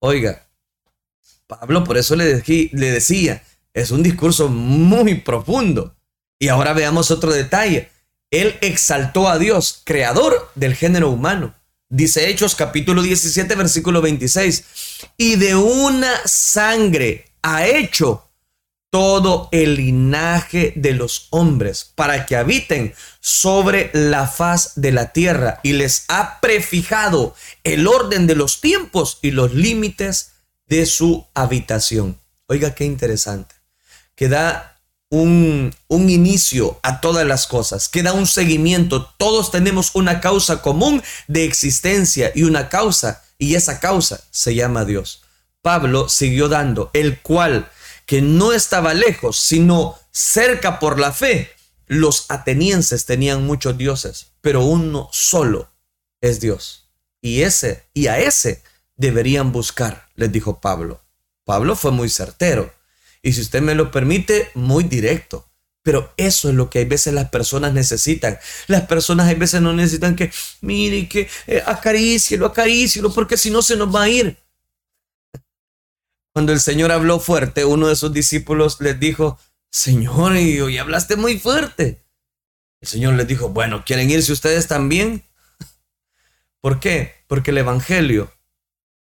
Oiga, 0.00 0.48
Pablo 1.46 1.84
por 1.84 1.98
eso 1.98 2.16
le, 2.16 2.42
le 2.72 2.90
decía, 2.90 3.44
es 3.72 3.92
un 3.92 4.02
discurso 4.02 4.48
muy 4.48 5.20
profundo. 5.20 5.94
Y 6.40 6.48
ahora 6.48 6.72
veamos 6.72 7.12
otro 7.12 7.32
detalle. 7.32 7.93
Él 8.40 8.58
exaltó 8.60 9.28
a 9.28 9.38
Dios, 9.38 9.82
creador 9.84 10.50
del 10.54 10.74
género 10.74 11.10
humano. 11.10 11.54
Dice 11.88 12.28
Hechos 12.28 12.56
capítulo 12.56 13.02
17, 13.02 13.54
versículo 13.54 14.02
26. 14.02 14.64
Y 15.16 15.36
de 15.36 15.54
una 15.54 16.12
sangre 16.24 17.26
ha 17.42 17.66
hecho 17.66 18.28
todo 18.90 19.48
el 19.52 19.76
linaje 19.76 20.72
de 20.74 20.94
los 20.94 21.28
hombres 21.30 21.92
para 21.94 22.26
que 22.26 22.36
habiten 22.36 22.94
sobre 23.20 23.90
la 23.92 24.26
faz 24.26 24.72
de 24.74 24.92
la 24.92 25.12
tierra 25.12 25.60
y 25.62 25.72
les 25.74 26.04
ha 26.08 26.40
prefijado 26.40 27.34
el 27.62 27.86
orden 27.86 28.26
de 28.26 28.34
los 28.34 28.60
tiempos 28.60 29.18
y 29.22 29.30
los 29.30 29.54
límites 29.54 30.32
de 30.66 30.86
su 30.86 31.26
habitación. 31.34 32.18
Oiga, 32.46 32.74
qué 32.74 32.84
interesante. 32.84 33.54
Que 34.16 34.28
da 34.28 34.73
un, 35.14 35.74
inicio 36.10 36.78
a 36.82 37.00
todas 37.00 37.26
las 37.26 37.46
cosas, 37.46 37.88
que 37.88 38.02
da 38.02 38.12
un 38.12 38.26
seguimiento. 38.26 39.06
Todos 39.16 39.50
tenemos 39.50 39.94
una 39.94 40.20
causa 40.20 40.60
común 40.60 41.02
de 41.28 41.44
existencia 41.44 42.32
y 42.34 42.42
una 42.42 42.68
causa, 42.68 43.22
y 43.38 43.54
esa 43.54 43.78
causa 43.80 44.20
se 44.30 44.54
llama 44.54 44.84
Dios. 44.84 45.22
Pablo 45.62 46.08
siguió 46.08 46.48
dando, 46.48 46.90
el 46.92 47.20
cual 47.20 47.70
que 48.06 48.22
no 48.22 48.52
estaba 48.52 48.92
lejos, 48.92 49.38
sino 49.38 49.96
cerca 50.10 50.78
por 50.78 50.98
la 50.98 51.12
fe. 51.12 51.50
Los 51.86 52.26
atenienses 52.28 53.06
tenían 53.06 53.46
muchos 53.46 53.78
dioses, 53.78 54.32
pero 54.40 54.64
uno 54.64 55.08
solo 55.12 55.70
es 56.20 56.40
Dios. 56.40 56.88
Y 57.20 57.42
ese, 57.42 57.84
y 57.94 58.08
a 58.08 58.18
ese 58.18 58.62
deberían 58.96 59.52
buscar, 59.52 60.08
les 60.16 60.30
dijo 60.32 60.60
Pablo. 60.60 61.00
Pablo 61.44 61.76
fue 61.76 61.92
muy 61.92 62.08
certero 62.08 62.72
y 63.24 63.32
si 63.32 63.40
usted 63.40 63.62
me 63.62 63.74
lo 63.74 63.90
permite, 63.90 64.50
muy 64.54 64.84
directo. 64.84 65.48
Pero 65.82 66.12
eso 66.18 66.50
es 66.50 66.54
lo 66.54 66.68
que 66.68 66.80
hay 66.80 66.84
veces 66.84 67.14
las 67.14 67.30
personas 67.30 67.72
necesitan. 67.72 68.38
Las 68.66 68.82
personas 68.82 69.28
hay 69.28 69.34
veces 69.34 69.62
no 69.62 69.72
necesitan 69.72 70.14
que, 70.14 70.30
mire, 70.60 71.08
que 71.08 71.28
eh, 71.46 71.62
acarícielo, 71.64 72.44
acarícielo, 72.44 73.12
porque 73.12 73.38
si 73.38 73.50
no 73.50 73.62
se 73.62 73.76
nos 73.76 73.92
va 73.92 74.02
a 74.02 74.08
ir. 74.10 74.36
Cuando 76.34 76.52
el 76.52 76.60
Señor 76.60 76.92
habló 76.92 77.18
fuerte, 77.18 77.64
uno 77.64 77.88
de 77.88 77.96
sus 77.96 78.12
discípulos 78.12 78.78
les 78.80 79.00
dijo, 79.00 79.38
Señor, 79.70 80.36
y 80.36 80.60
hoy 80.60 80.76
hablaste 80.76 81.16
muy 81.16 81.38
fuerte. 81.38 82.04
El 82.82 82.88
Señor 82.88 83.14
les 83.14 83.26
dijo, 83.26 83.48
bueno, 83.48 83.84
¿quieren 83.86 84.10
irse 84.10 84.32
ustedes 84.32 84.68
también? 84.68 85.24
¿Por 86.60 86.78
qué? 86.78 87.24
Porque 87.26 87.52
el 87.52 87.58
Evangelio 87.58 88.30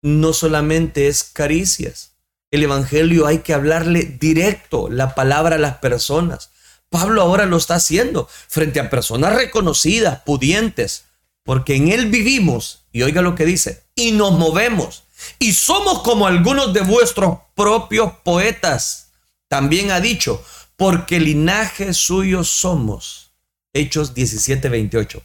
no 0.02 0.34
solamente 0.34 1.08
es 1.08 1.24
caricias. 1.24 2.07
El 2.50 2.64
Evangelio 2.64 3.28
hay 3.28 3.40
que 3.40 3.54
hablarle 3.54 4.04
directo 4.04 4.90
la 4.90 5.16
palabra 5.16 5.56
a 5.56 5.60
las 5.60 5.78
personas. 5.78 6.52
Pablo 6.90 7.22
ahora 7.22 7.46
lo 7.46 7.58
está 7.58 7.76
haciendo 7.76 8.30
frente 8.48 8.80
a 8.80 8.90
personas 8.90 9.36
reconocidas, 9.36 10.22
pudientes, 10.22 11.04
porque 11.44 11.76
en 11.76 11.90
Él 11.90 12.06
vivimos, 12.08 12.86
y 12.94 13.02
oiga 13.02 13.22
lo 13.22 13.36
que 13.36 13.46
dice, 13.46 13.84
y 13.96 14.14
nos 14.14 14.32
movemos, 14.34 15.04
y 15.40 15.54
somos 15.54 16.04
como 16.04 16.26
algunos 16.26 16.74
de 16.74 16.82
vuestros 16.82 17.40
propios 17.54 18.14
poetas. 18.24 19.12
También 19.50 19.92
ha 19.92 20.00
dicho, 20.00 20.42
porque 20.78 21.20
linaje 21.20 21.94
suyo 21.94 22.46
somos. 22.46 23.32
Hechos 23.74 24.14
17, 24.14 24.70
28. 24.70 25.22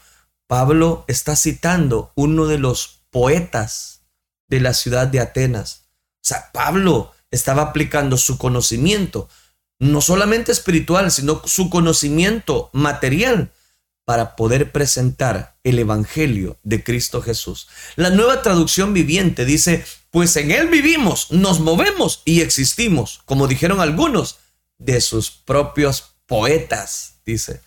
Pablo 0.49 1.05
está 1.07 1.37
citando 1.37 2.11
uno 2.17 2.47
de 2.47 2.59
los 2.59 3.03
poetas 3.11 4.01
de 4.49 4.61
la 4.61 4.75
ciudad 4.75 5.07
de 5.07 5.21
Atenas 5.21 5.82
sea, 6.23 6.51
Pablo 6.53 7.13
estaba 7.31 7.63
aplicando 7.63 8.17
su 8.17 8.39
conocimiento, 8.39 9.29
no 9.79 10.01
solamente 10.01 10.53
espiritual, 10.53 11.11
sino 11.11 11.43
su 11.45 11.71
conocimiento 11.71 12.71
material 12.73 13.51
para 14.05 14.37
poder 14.37 14.73
presentar 14.73 15.57
el 15.65 15.79
Evangelio 15.79 16.59
de 16.63 16.83
Cristo 16.83 17.23
Jesús. 17.23 17.69
La 17.97 18.11
nueva 18.11 18.43
traducción 18.43 18.93
viviente 18.93 19.45
dice, 19.45 19.85
pues 20.11 20.37
en 20.37 20.51
Él 20.51 20.69
vivimos, 20.69 21.31
nos 21.31 21.61
movemos 21.61 22.23
y 22.25 22.41
existimos, 22.41 23.23
como 23.25 23.47
dijeron 23.47 23.81
algunos, 23.81 24.39
de 24.79 25.01
sus 25.01 25.31
propios 25.31 26.15
poetas, 26.27 27.15
dice. 27.25 27.61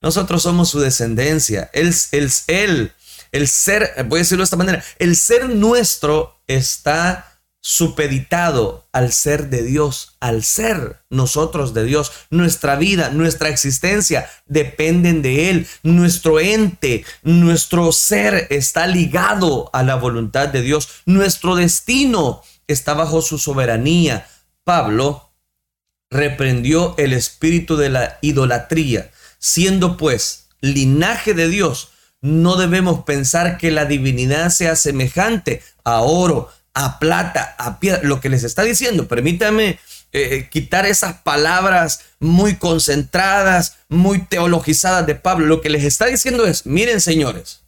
Nosotros 0.00 0.42
somos 0.42 0.68
su 0.68 0.80
descendencia. 0.80 1.70
Él, 1.72 1.92
él, 2.12 2.30
él, 2.46 2.92
el 3.32 3.48
ser, 3.48 4.04
voy 4.06 4.18
a 4.18 4.22
decirlo 4.22 4.42
de 4.42 4.44
esta 4.44 4.56
manera, 4.56 4.84
el 4.98 5.16
ser 5.16 5.48
nuestro 5.48 6.40
está 6.46 7.27
supeditado 7.60 8.86
al 8.92 9.12
ser 9.12 9.50
de 9.50 9.62
Dios, 9.62 10.16
al 10.20 10.44
ser 10.44 11.02
nosotros 11.10 11.74
de 11.74 11.84
Dios. 11.84 12.12
Nuestra 12.30 12.76
vida, 12.76 13.10
nuestra 13.10 13.48
existencia 13.48 14.28
dependen 14.46 15.22
de 15.22 15.50
Él. 15.50 15.66
Nuestro 15.82 16.40
ente, 16.40 17.04
nuestro 17.22 17.92
ser 17.92 18.46
está 18.50 18.86
ligado 18.86 19.70
a 19.72 19.82
la 19.82 19.96
voluntad 19.96 20.48
de 20.48 20.62
Dios. 20.62 20.88
Nuestro 21.04 21.56
destino 21.56 22.42
está 22.66 22.94
bajo 22.94 23.22
su 23.22 23.38
soberanía. 23.38 24.26
Pablo 24.64 25.30
reprendió 26.10 26.94
el 26.96 27.12
espíritu 27.12 27.76
de 27.76 27.90
la 27.90 28.18
idolatría, 28.22 29.10
siendo 29.38 29.96
pues 29.96 30.46
linaje 30.60 31.34
de 31.34 31.48
Dios. 31.48 31.90
No 32.20 32.56
debemos 32.56 33.04
pensar 33.04 33.58
que 33.58 33.70
la 33.70 33.84
divinidad 33.84 34.50
sea 34.50 34.74
semejante 34.74 35.62
a 35.84 36.00
oro, 36.00 36.50
a 36.78 37.00
plata, 37.00 37.56
a 37.58 37.80
piedra. 37.80 38.00
Lo 38.04 38.20
que 38.20 38.28
les 38.28 38.44
está 38.44 38.62
diciendo, 38.62 39.08
permítame 39.08 39.80
eh, 40.12 40.48
quitar 40.48 40.86
esas 40.86 41.22
palabras 41.22 42.02
muy 42.20 42.54
concentradas, 42.54 43.78
muy 43.88 44.24
teologizadas 44.24 45.04
de 45.04 45.16
Pablo. 45.16 45.46
Lo 45.46 45.60
que 45.60 45.70
les 45.70 45.82
está 45.82 46.06
diciendo 46.06 46.46
es, 46.46 46.66
miren 46.66 47.00
señores, 47.00 47.62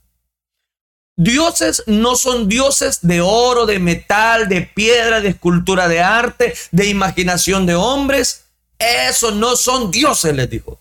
dioses 1.16 1.82
no 1.86 2.14
son 2.14 2.48
dioses 2.48 3.00
de 3.02 3.20
oro, 3.20 3.66
de 3.66 3.80
metal, 3.80 4.48
de 4.48 4.62
piedra, 4.62 5.20
de 5.20 5.30
escultura 5.30 5.88
de 5.88 6.00
arte, 6.00 6.54
de 6.70 6.86
imaginación 6.86 7.66
de 7.66 7.74
hombres. 7.74 8.44
Eso 8.78 9.32
no 9.32 9.56
son 9.56 9.90
dioses, 9.90 10.36
les 10.36 10.48
dijo. 10.48 10.80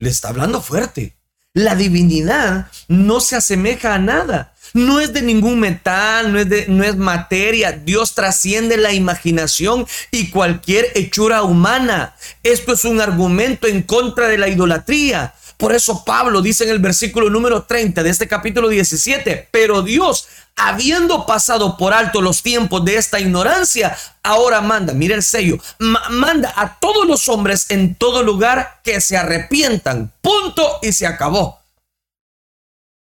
Le 0.00 0.10
está 0.10 0.28
hablando 0.28 0.60
fuerte. 0.60 1.16
La 1.54 1.76
divinidad 1.76 2.66
no 2.88 3.20
se 3.20 3.36
asemeja 3.36 3.94
a 3.94 3.98
nada 3.98 4.53
no 4.74 5.00
es 5.00 5.12
de 5.12 5.22
ningún 5.22 5.60
metal, 5.60 6.32
no 6.32 6.38
es, 6.38 6.48
de, 6.48 6.66
no 6.68 6.84
es 6.84 6.96
materia. 6.96 7.72
Dios 7.72 8.14
trasciende 8.14 8.76
la 8.76 8.92
imaginación 8.92 9.86
y 10.10 10.30
cualquier 10.30 10.86
hechura 10.94 11.42
humana. 11.44 12.14
Esto 12.42 12.72
es 12.72 12.84
un 12.84 13.00
argumento 13.00 13.66
en 13.68 13.82
contra 13.82 14.28
de 14.28 14.36
la 14.36 14.48
idolatría. 14.48 15.32
Por 15.56 15.72
eso 15.72 16.04
Pablo 16.04 16.42
dice 16.42 16.64
en 16.64 16.70
el 16.70 16.80
versículo 16.80 17.30
número 17.30 17.62
30 17.62 18.02
de 18.02 18.10
este 18.10 18.26
capítulo 18.26 18.68
17, 18.68 19.48
pero 19.52 19.82
Dios, 19.82 20.26
habiendo 20.56 21.24
pasado 21.24 21.76
por 21.76 21.94
alto 21.94 22.20
los 22.20 22.42
tiempos 22.42 22.84
de 22.84 22.96
esta 22.96 23.20
ignorancia, 23.20 23.96
ahora 24.24 24.60
manda, 24.60 24.92
mira 24.92 25.14
el 25.14 25.22
sello, 25.22 25.58
manda 25.78 26.52
a 26.56 26.80
todos 26.80 27.06
los 27.06 27.28
hombres 27.28 27.70
en 27.70 27.94
todo 27.94 28.24
lugar 28.24 28.80
que 28.82 29.00
se 29.00 29.16
arrepientan. 29.16 30.12
Punto 30.20 30.80
y 30.82 30.92
se 30.92 31.06
acabó. 31.06 31.60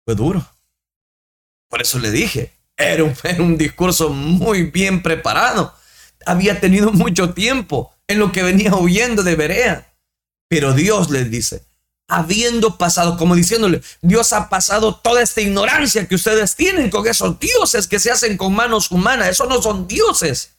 Fue 0.04 0.16
duro. 0.16 0.44
Por 1.70 1.80
eso 1.80 1.98
le 2.00 2.10
dije, 2.10 2.52
era 2.76 3.04
un, 3.04 3.14
era 3.22 3.42
un 3.42 3.56
discurso 3.56 4.10
muy 4.10 4.64
bien 4.64 5.02
preparado. 5.02 5.74
Había 6.26 6.60
tenido 6.60 6.92
mucho 6.92 7.32
tiempo 7.32 7.94
en 8.08 8.18
lo 8.18 8.32
que 8.32 8.42
venía 8.42 8.74
huyendo 8.74 9.22
de 9.22 9.36
Berea. 9.36 9.94
Pero 10.48 10.74
Dios 10.74 11.10
les 11.10 11.30
dice, 11.30 11.64
habiendo 12.08 12.76
pasado, 12.76 13.16
como 13.16 13.36
diciéndole, 13.36 13.80
Dios 14.02 14.32
ha 14.32 14.48
pasado 14.48 14.96
toda 14.96 15.22
esta 15.22 15.40
ignorancia 15.40 16.08
que 16.08 16.16
ustedes 16.16 16.56
tienen 16.56 16.90
con 16.90 17.06
esos 17.06 17.38
dioses 17.38 17.86
que 17.86 18.00
se 18.00 18.10
hacen 18.10 18.36
con 18.36 18.52
manos 18.52 18.90
humanas. 18.90 19.28
Esos 19.28 19.48
no 19.48 19.62
son 19.62 19.86
dioses. 19.86 20.56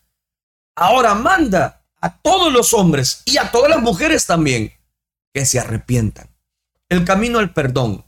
Ahora 0.78 1.14
manda 1.14 1.84
a 2.00 2.18
todos 2.22 2.54
los 2.54 2.74
hombres 2.74 3.22
y 3.26 3.38
a 3.38 3.52
todas 3.52 3.70
las 3.70 3.82
mujeres 3.82 4.26
también 4.26 4.74
que 5.34 5.46
se 5.46 5.60
arrepientan. 5.60 6.30
El 6.88 7.04
camino 7.04 7.40
al 7.40 7.54
perdón, 7.54 8.06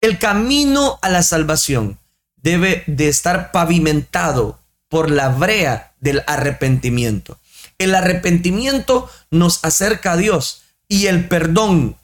el 0.00 0.18
camino 0.18 0.98
a 1.02 1.10
la 1.10 1.22
salvación 1.22 1.98
debe 2.42 2.84
de 2.86 3.08
estar 3.08 3.52
pavimentado 3.52 4.58
por 4.88 5.10
la 5.10 5.28
brea 5.28 5.94
del 6.00 6.22
arrepentimiento. 6.26 7.38
El 7.78 7.94
arrepentimiento 7.94 9.10
nos 9.30 9.64
acerca 9.64 10.12
a 10.12 10.16
Dios 10.16 10.62
y 10.88 11.06
el 11.06 11.28
perdón 11.28 11.96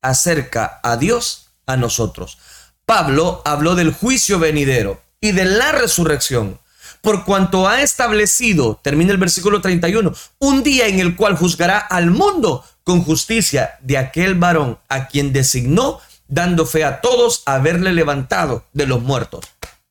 acerca 0.00 0.80
a 0.82 0.96
Dios 0.96 1.48
a 1.66 1.76
nosotros. 1.76 2.38
Pablo 2.86 3.42
habló 3.44 3.74
del 3.74 3.92
juicio 3.92 4.38
venidero 4.38 5.02
y 5.20 5.32
de 5.32 5.44
la 5.44 5.72
resurrección, 5.72 6.58
por 7.00 7.24
cuanto 7.24 7.68
ha 7.68 7.82
establecido, 7.82 8.80
termina 8.82 9.12
el 9.12 9.18
versículo 9.18 9.60
31, 9.60 10.12
un 10.38 10.62
día 10.62 10.86
en 10.86 11.00
el 11.00 11.16
cual 11.16 11.36
juzgará 11.36 11.78
al 11.78 12.10
mundo 12.10 12.64
con 12.84 13.02
justicia 13.02 13.78
de 13.82 13.98
aquel 13.98 14.34
varón 14.34 14.78
a 14.88 15.08
quien 15.08 15.32
designó, 15.32 16.00
dando 16.26 16.66
fe 16.66 16.84
a 16.84 17.00
todos 17.00 17.42
haberle 17.46 17.92
levantado 17.92 18.64
de 18.72 18.86
los 18.86 19.02
muertos. 19.02 19.44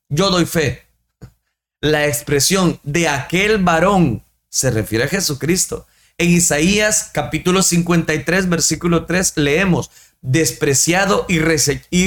Yo 0.10 0.30
doy 0.30 0.46
fe. 0.46 0.88
La 1.82 2.08
expresión 2.08 2.80
de 2.84 3.08
aquel 3.10 3.63
varón 3.63 4.24
se 4.50 4.72
refiere 4.72 5.06
a 5.06 5.10
Jesucristo. 5.10 5.86
En 6.17 6.30
Isaías 6.30 7.12
capítulo 7.13 7.62
53, 7.62 8.50
versículo 8.50 9.06
3 9.06 9.34
leemos, 9.36 9.91
despreciado 10.22 11.26
y, 11.28 11.39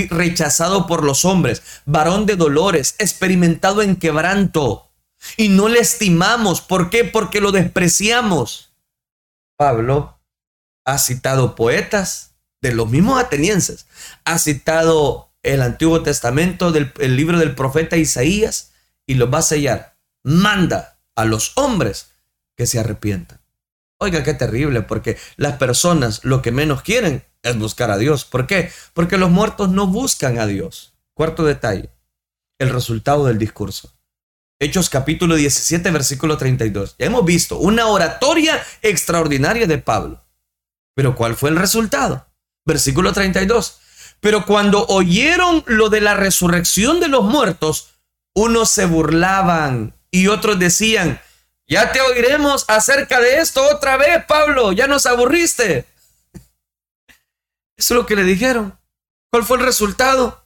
rechazado 0.08 0.86
por 0.86 1.04
los 1.04 1.24
hombres, 1.24 1.62
varón 1.84 2.26
de 2.26 2.36
dolores, 2.36 2.96
experimentado 2.98 3.82
en 3.82 3.96
quebranto. 3.96 4.90
Y 5.36 5.48
no 5.48 5.68
le 5.68 5.80
estimamos. 5.80 6.62
¿Por 6.62 6.88
qué? 6.90 7.04
Porque 7.04 7.40
lo 7.40 7.52
despreciamos. 7.52 8.72
Pablo 9.56 10.18
ha 10.86 10.98
citado 10.98 11.54
poetas 11.54 12.32
de 12.62 12.72
los 12.72 12.88
mismos 12.88 13.20
atenienses, 13.20 13.86
ha 14.24 14.38
citado 14.38 15.29
el 15.42 15.62
Antiguo 15.62 16.02
Testamento 16.02 16.72
del 16.72 16.92
el 16.98 17.16
libro 17.16 17.38
del 17.38 17.54
profeta 17.54 17.96
Isaías 17.96 18.72
y 19.06 19.14
lo 19.14 19.30
va 19.30 19.38
a 19.38 19.42
sellar. 19.42 19.96
Manda 20.22 20.98
a 21.16 21.24
los 21.24 21.52
hombres 21.56 22.12
que 22.56 22.66
se 22.66 22.78
arrepientan. 22.78 23.40
Oiga, 23.98 24.22
qué 24.22 24.34
terrible, 24.34 24.82
porque 24.82 25.18
las 25.36 25.56
personas 25.56 26.24
lo 26.24 26.40
que 26.42 26.52
menos 26.52 26.82
quieren 26.82 27.24
es 27.42 27.58
buscar 27.58 27.90
a 27.90 27.98
Dios. 27.98 28.24
¿Por 28.24 28.46
qué? 28.46 28.70
Porque 28.94 29.18
los 29.18 29.30
muertos 29.30 29.70
no 29.70 29.86
buscan 29.86 30.38
a 30.38 30.46
Dios. 30.46 30.94
Cuarto 31.14 31.44
detalle, 31.44 31.90
el 32.58 32.70
resultado 32.70 33.26
del 33.26 33.38
discurso. 33.38 33.92
Hechos 34.58 34.90
capítulo 34.90 35.36
17, 35.36 35.90
versículo 35.90 36.36
32. 36.36 36.96
Ya 36.98 37.06
hemos 37.06 37.24
visto 37.24 37.58
una 37.58 37.86
oratoria 37.86 38.62
extraordinaria 38.82 39.66
de 39.66 39.78
Pablo. 39.78 40.22
Pero 40.94 41.16
¿cuál 41.16 41.34
fue 41.34 41.50
el 41.50 41.56
resultado? 41.56 42.26
Versículo 42.66 43.12
32. 43.12 43.80
Pero 44.20 44.44
cuando 44.44 44.86
oyeron 44.86 45.64
lo 45.66 45.88
de 45.88 46.00
la 46.00 46.14
resurrección 46.14 47.00
de 47.00 47.08
los 47.08 47.24
muertos, 47.24 47.94
unos 48.34 48.70
se 48.70 48.86
burlaban 48.86 49.94
y 50.10 50.28
otros 50.28 50.58
decían, 50.58 51.20
ya 51.66 51.92
te 51.92 52.00
oiremos 52.00 52.64
acerca 52.68 53.20
de 53.20 53.38
esto 53.38 53.62
otra 53.74 53.96
vez, 53.96 54.24
Pablo, 54.26 54.72
ya 54.72 54.86
nos 54.86 55.06
aburriste. 55.06 55.86
Eso 57.76 57.94
es 57.94 57.98
lo 57.98 58.06
que 58.06 58.16
le 58.16 58.24
dijeron. 58.24 58.78
¿Cuál 59.30 59.44
fue 59.44 59.56
el 59.56 59.64
resultado? 59.64 60.44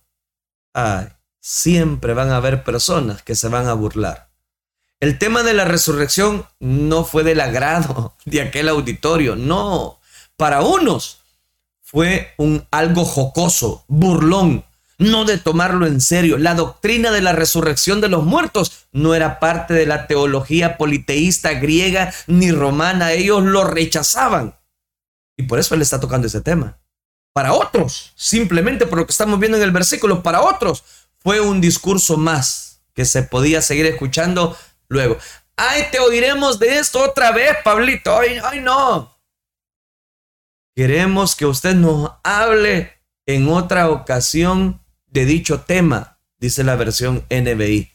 Ay, 0.72 1.08
siempre 1.40 2.14
van 2.14 2.30
a 2.30 2.36
haber 2.36 2.62
personas 2.62 3.22
que 3.22 3.34
se 3.34 3.48
van 3.48 3.66
a 3.66 3.72
burlar. 3.72 4.28
El 5.00 5.18
tema 5.18 5.42
de 5.42 5.54
la 5.54 5.64
resurrección 5.64 6.46
no 6.60 7.04
fue 7.04 7.24
del 7.24 7.40
agrado 7.40 8.16
de 8.24 8.42
aquel 8.42 8.68
auditorio, 8.68 9.34
no. 9.34 10.00
Para 10.36 10.60
unos 10.62 11.23
fue 11.94 12.34
un 12.38 12.66
algo 12.72 13.04
jocoso, 13.04 13.84
burlón, 13.86 14.64
no 14.98 15.24
de 15.24 15.38
tomarlo 15.38 15.86
en 15.86 16.00
serio. 16.00 16.38
La 16.38 16.56
doctrina 16.56 17.12
de 17.12 17.20
la 17.20 17.30
resurrección 17.30 18.00
de 18.00 18.08
los 18.08 18.24
muertos 18.24 18.88
no 18.90 19.14
era 19.14 19.38
parte 19.38 19.74
de 19.74 19.86
la 19.86 20.08
teología 20.08 20.76
politeísta 20.76 21.54
griega 21.54 22.12
ni 22.26 22.50
romana. 22.50 23.12
Ellos 23.12 23.44
lo 23.44 23.62
rechazaban. 23.62 24.56
Y 25.36 25.44
por 25.44 25.60
eso 25.60 25.76
él 25.76 25.82
está 25.82 26.00
tocando 26.00 26.26
ese 26.26 26.40
tema. 26.40 26.80
Para 27.32 27.52
otros, 27.52 28.12
simplemente 28.16 28.86
por 28.86 28.98
lo 28.98 29.06
que 29.06 29.12
estamos 29.12 29.38
viendo 29.38 29.56
en 29.56 29.62
el 29.62 29.70
versículo, 29.70 30.20
para 30.20 30.40
otros 30.40 30.82
fue 31.20 31.40
un 31.40 31.60
discurso 31.60 32.16
más 32.16 32.80
que 32.92 33.04
se 33.04 33.22
podía 33.22 33.62
seguir 33.62 33.86
escuchando 33.86 34.56
luego. 34.88 35.16
Ay, 35.56 35.84
te 35.92 36.00
oiremos 36.00 36.58
de 36.58 36.76
esto 36.76 37.04
otra 37.04 37.30
vez, 37.30 37.56
Pablito. 37.62 38.18
Ay, 38.18 38.40
ay, 38.42 38.58
no. 38.58 39.13
Queremos 40.76 41.36
que 41.36 41.46
usted 41.46 41.76
nos 41.76 42.10
hable 42.24 42.92
en 43.26 43.48
otra 43.48 43.90
ocasión 43.90 44.80
de 45.06 45.24
dicho 45.24 45.60
tema, 45.60 46.18
dice 46.38 46.64
la 46.64 46.74
versión 46.74 47.24
NBI. 47.30 47.92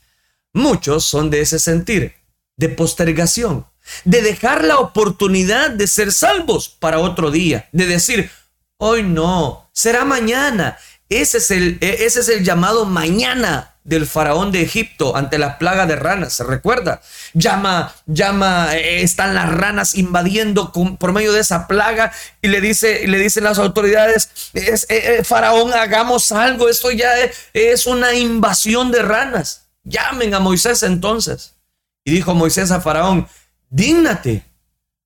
Muchos 0.54 1.04
son 1.04 1.30
de 1.30 1.42
ese 1.42 1.60
sentir, 1.60 2.16
de 2.56 2.70
postergación, 2.70 3.68
de 4.06 4.22
dejar 4.22 4.64
la 4.64 4.78
oportunidad 4.78 5.72
de 5.72 5.88
ser 5.88 6.14
salvos 6.14 6.70
para 6.70 7.00
otro 7.00 7.32
día, 7.32 7.68
de 7.74 7.86
decir, 7.86 8.32
hoy 8.78 9.04
no, 9.04 9.70
será 9.74 10.06
mañana. 10.06 10.78
Ese 11.10 11.40
es 11.40 11.52
el, 11.52 11.78
e, 11.82 12.06
ese 12.06 12.20
es 12.20 12.30
el 12.30 12.44
llamado 12.44 12.86
mañana 12.86 13.76
del 13.84 14.06
faraón 14.06 14.52
de 14.52 14.62
Egipto 14.62 15.16
ante 15.18 15.40
la 15.40 15.58
plaga 15.58 15.88
de 15.88 15.96
ranas, 15.96 16.34
¿se 16.34 16.44
recuerda? 16.44 17.02
Llama, 17.34 17.96
llama, 18.06 18.76
eh, 18.76 19.02
están 19.02 19.34
las 19.34 19.50
ranas 19.50 19.96
invadiendo 19.96 20.72
por 20.72 21.12
medio 21.12 21.34
de 21.34 21.40
esa 21.40 21.68
plaga 21.68 22.12
y 22.42 22.50
le 22.50 22.62
dice, 22.62 23.08
le 23.08 23.18
dicen 23.18 23.46
las 23.46 23.58
autoridades, 23.58 24.30
es, 24.54 24.86
faraón, 25.28 25.74
hagamos 25.74 26.32
algo, 26.32 26.70
esto 26.70 26.92
ya 26.92 27.10
es, 27.54 27.88
una 27.88 28.14
invasión 28.14 28.92
de 28.92 29.02
ranas. 29.02 29.70
Llamen 29.84 30.36
a 30.36 30.40
Moisés 30.40 30.84
entonces. 30.84 31.56
Y 32.04 32.12
dijo 32.12 32.36
Moisés 32.36 32.70
a 32.70 32.82
faraón, 32.82 33.28
dígnate, 33.70 34.44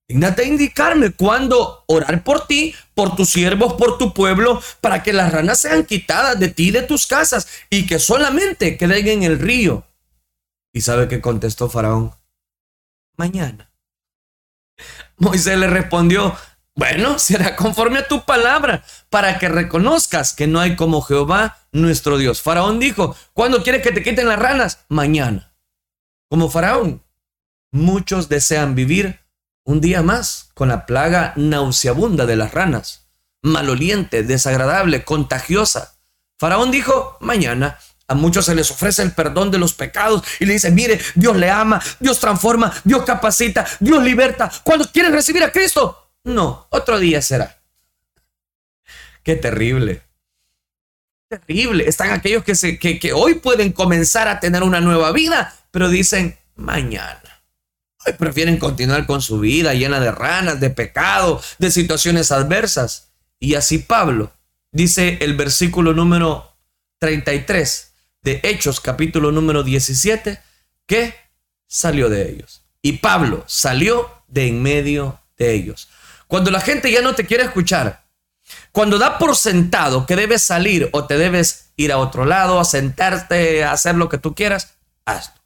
Dígnate 0.07 0.45
indicarme 0.45 1.11
cuándo 1.11 1.85
orar 1.87 2.23
por 2.23 2.45
ti, 2.45 2.75
por 2.93 3.15
tus 3.15 3.29
siervos, 3.29 3.73
por 3.73 3.97
tu 3.97 4.13
pueblo, 4.13 4.61
para 4.81 5.01
que 5.01 5.13
las 5.13 5.31
ranas 5.31 5.61
sean 5.61 5.85
quitadas 5.85 6.39
de 6.39 6.49
ti 6.49 6.71
de 6.71 6.81
tus 6.81 7.07
casas 7.07 7.47
y 7.69 7.85
que 7.85 7.99
solamente 7.99 8.77
queden 8.77 9.07
en 9.07 9.23
el 9.23 9.39
río. 9.39 9.87
¿Y 10.73 10.81
sabe 10.81 11.07
qué 11.07 11.21
contestó 11.21 11.69
Faraón? 11.69 12.13
Mañana. 13.15 13.71
Moisés 15.17 15.57
le 15.57 15.67
respondió, 15.67 16.35
bueno, 16.75 17.19
será 17.19 17.55
conforme 17.55 17.99
a 17.99 18.07
tu 18.07 18.25
palabra, 18.25 18.83
para 19.09 19.37
que 19.39 19.47
reconozcas 19.47 20.33
que 20.33 20.47
no 20.47 20.59
hay 20.59 20.75
como 20.75 21.01
Jehová 21.01 21.59
nuestro 21.71 22.17
Dios. 22.17 22.41
Faraón 22.41 22.79
dijo, 22.79 23.15
¿cuándo 23.33 23.63
quieres 23.63 23.83
que 23.83 23.91
te 23.91 24.03
quiten 24.03 24.27
las 24.27 24.39
ranas? 24.39 24.85
Mañana. 24.89 25.55
Como 26.29 26.49
Faraón, 26.49 27.03
muchos 27.71 28.27
desean 28.27 28.75
vivir 28.75 29.22
un 29.65 29.81
día 29.81 30.01
más 30.01 30.49
con 30.53 30.69
la 30.69 30.85
plaga 30.85 31.33
nauseabunda 31.35 32.25
de 32.25 32.35
las 32.35 32.53
ranas, 32.53 33.07
maloliente, 33.41 34.23
desagradable, 34.23 35.03
contagiosa. 35.03 35.95
Faraón 36.37 36.71
dijo, 36.71 37.17
mañana 37.21 37.79
a 38.07 38.15
muchos 38.15 38.45
se 38.45 38.55
les 38.55 38.69
ofrece 38.69 39.01
el 39.01 39.13
perdón 39.13 39.49
de 39.51 39.57
los 39.57 39.73
pecados 39.73 40.23
y 40.39 40.45
le 40.45 40.53
dice, 40.53 40.71
mire, 40.71 40.99
Dios 41.15 41.37
le 41.37 41.49
ama, 41.49 41.81
Dios 41.99 42.19
transforma, 42.19 42.73
Dios 42.83 43.03
capacita, 43.05 43.65
Dios 43.79 44.03
liberta. 44.03 44.51
¿Cuándo 44.63 44.89
quieren 44.91 45.13
recibir 45.13 45.43
a 45.43 45.51
Cristo? 45.51 46.11
No, 46.25 46.67
otro 46.69 46.99
día 46.99 47.21
será. 47.21 47.59
Qué 49.23 49.37
terrible. 49.37 50.01
Terrible. 51.29 51.87
Están 51.87 52.11
aquellos 52.11 52.43
que, 52.43 52.99
que 52.99 53.13
hoy 53.13 53.35
pueden 53.35 53.71
comenzar 53.71 54.27
a 54.27 54.39
tener 54.39 54.63
una 54.63 54.81
nueva 54.81 55.11
vida, 55.13 55.55
pero 55.71 55.89
dicen, 55.89 56.37
mañana 56.55 57.32
prefieren 58.17 58.57
continuar 58.57 59.05
con 59.05 59.21
su 59.21 59.39
vida 59.39 59.73
llena 59.73 59.99
de 59.99 60.11
ranas, 60.11 60.59
de 60.59 60.69
pecado, 60.69 61.41
de 61.57 61.71
situaciones 61.71 62.31
adversas. 62.31 63.09
Y 63.39 63.55
así 63.55 63.79
Pablo 63.79 64.31
dice 64.71 65.17
el 65.21 65.35
versículo 65.35 65.93
número 65.93 66.55
33 66.99 67.93
de 68.21 68.39
Hechos 68.43 68.79
capítulo 68.79 69.31
número 69.31 69.63
17 69.63 70.39
que 70.85 71.13
salió 71.67 72.09
de 72.09 72.29
ellos. 72.29 72.61
Y 72.81 72.93
Pablo 72.93 73.43
salió 73.47 74.23
de 74.27 74.47
en 74.47 74.61
medio 74.61 75.19
de 75.37 75.53
ellos. 75.53 75.89
Cuando 76.27 76.51
la 76.51 76.61
gente 76.61 76.91
ya 76.91 77.01
no 77.01 77.15
te 77.15 77.25
quiere 77.25 77.43
escuchar, 77.43 78.03
Cuando 78.71 78.97
da 78.97 79.17
por 79.17 79.35
sentado 79.35 80.05
que 80.05 80.15
debes 80.15 80.41
salir 80.41 80.89
o 80.91 81.05
te 81.05 81.17
debes 81.17 81.71
ir 81.77 81.91
a 81.91 81.97
otro 81.97 82.25
lado, 82.25 82.59
a 82.59 82.65
sentarte, 82.65 83.63
a 83.63 83.71
hacer 83.71 83.95
lo 83.95 84.09
que 84.09 84.17
tú 84.17 84.35
quieras, 84.35 84.75
hazlo. 85.05 85.41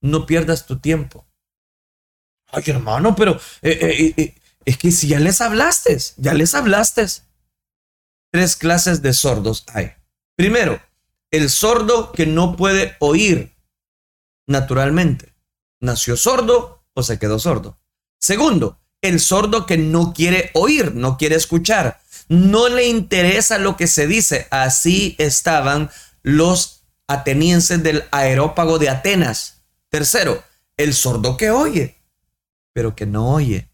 No 0.00 0.24
pierdas 0.24 0.66
tu 0.66 0.78
tiempo. 0.78 1.26
Ay, 2.52 2.62
hermano, 2.66 3.14
pero 3.14 3.40
eh, 3.62 3.78
eh, 3.80 4.14
eh, 4.16 4.34
es 4.64 4.78
que 4.78 4.90
si 4.90 5.08
ya 5.08 5.20
les 5.20 5.40
hablaste, 5.40 5.96
ya 6.16 6.34
les 6.34 6.54
hablaste. 6.54 7.06
Tres 8.32 8.56
clases 8.56 9.02
de 9.02 9.12
sordos 9.12 9.64
hay. 9.72 9.92
Primero, 10.36 10.80
el 11.30 11.50
sordo 11.50 12.12
que 12.12 12.26
no 12.26 12.56
puede 12.56 12.96
oír 13.00 13.54
naturalmente. 14.46 15.34
Nació 15.80 16.16
sordo 16.16 16.84
o 16.94 17.02
se 17.02 17.18
quedó 17.18 17.38
sordo. 17.38 17.78
Segundo, 18.18 18.80
el 19.00 19.20
sordo 19.20 19.66
que 19.66 19.78
no 19.78 20.12
quiere 20.12 20.50
oír, 20.54 20.94
no 20.94 21.16
quiere 21.16 21.36
escuchar, 21.36 22.00
no 22.28 22.68
le 22.68 22.86
interesa 22.86 23.58
lo 23.58 23.76
que 23.76 23.86
se 23.86 24.06
dice. 24.06 24.46
Así 24.50 25.16
estaban 25.18 25.90
los 26.22 26.82
atenienses 27.06 27.82
del 27.82 28.04
aerópago 28.10 28.78
de 28.78 28.88
Atenas. 28.88 29.62
Tercero, 29.88 30.44
el 30.76 30.94
sordo 30.94 31.36
que 31.36 31.50
oye, 31.50 31.99
pero 32.72 32.94
que 32.94 33.06
no 33.06 33.30
oye. 33.30 33.68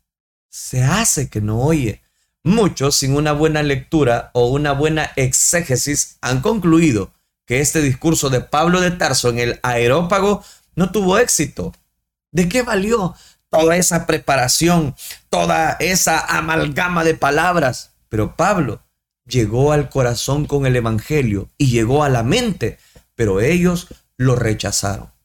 Se 0.49 0.83
hace 0.83 1.29
que 1.29 1.41
no 1.41 1.61
oye. 1.61 2.03
Muchos, 2.43 2.97
sin 2.97 3.17
una 3.17 3.33
buena 3.33 3.63
lectura 3.63 4.31
o 4.33 4.49
una 4.49 4.73
buena 4.73 5.11
exégesis, 5.17 6.19
han 6.21 6.41
concluido 6.41 7.13
que 7.45 7.61
este 7.61 7.81
discurso 7.81 8.31
de 8.31 8.41
Pablo 8.41 8.81
de 8.81 8.91
Tarso 8.91 9.29
en 9.29 9.39
el 9.39 9.61
aerópago 9.63 10.45
no 10.75 10.93
tuvo 10.93 11.19
éxito. 11.19 11.75
¿De 12.31 12.49
qué 12.49 12.63
valió 12.63 13.15
toda 13.51 13.77
esa 13.77 14.07
preparación, 14.07 14.95
toda 15.31 15.77
esa 15.81 16.21
amalgama 16.21 17.05
de 17.05 17.15
palabras? 17.15 17.93
Pero 18.09 18.37
Pablo 18.37 18.83
llegó 19.27 19.73
al 19.73 19.89
corazón 19.89 20.47
con 20.47 20.67
el 20.67 20.77
Evangelio 20.77 21.49
y 21.59 21.69
llegó 21.69 22.05
a 22.05 22.09
la 22.09 22.23
mente, 22.23 22.79
pero 23.15 23.41
ellos 23.41 23.89
lo 24.17 24.37
rechazaron. 24.37 25.16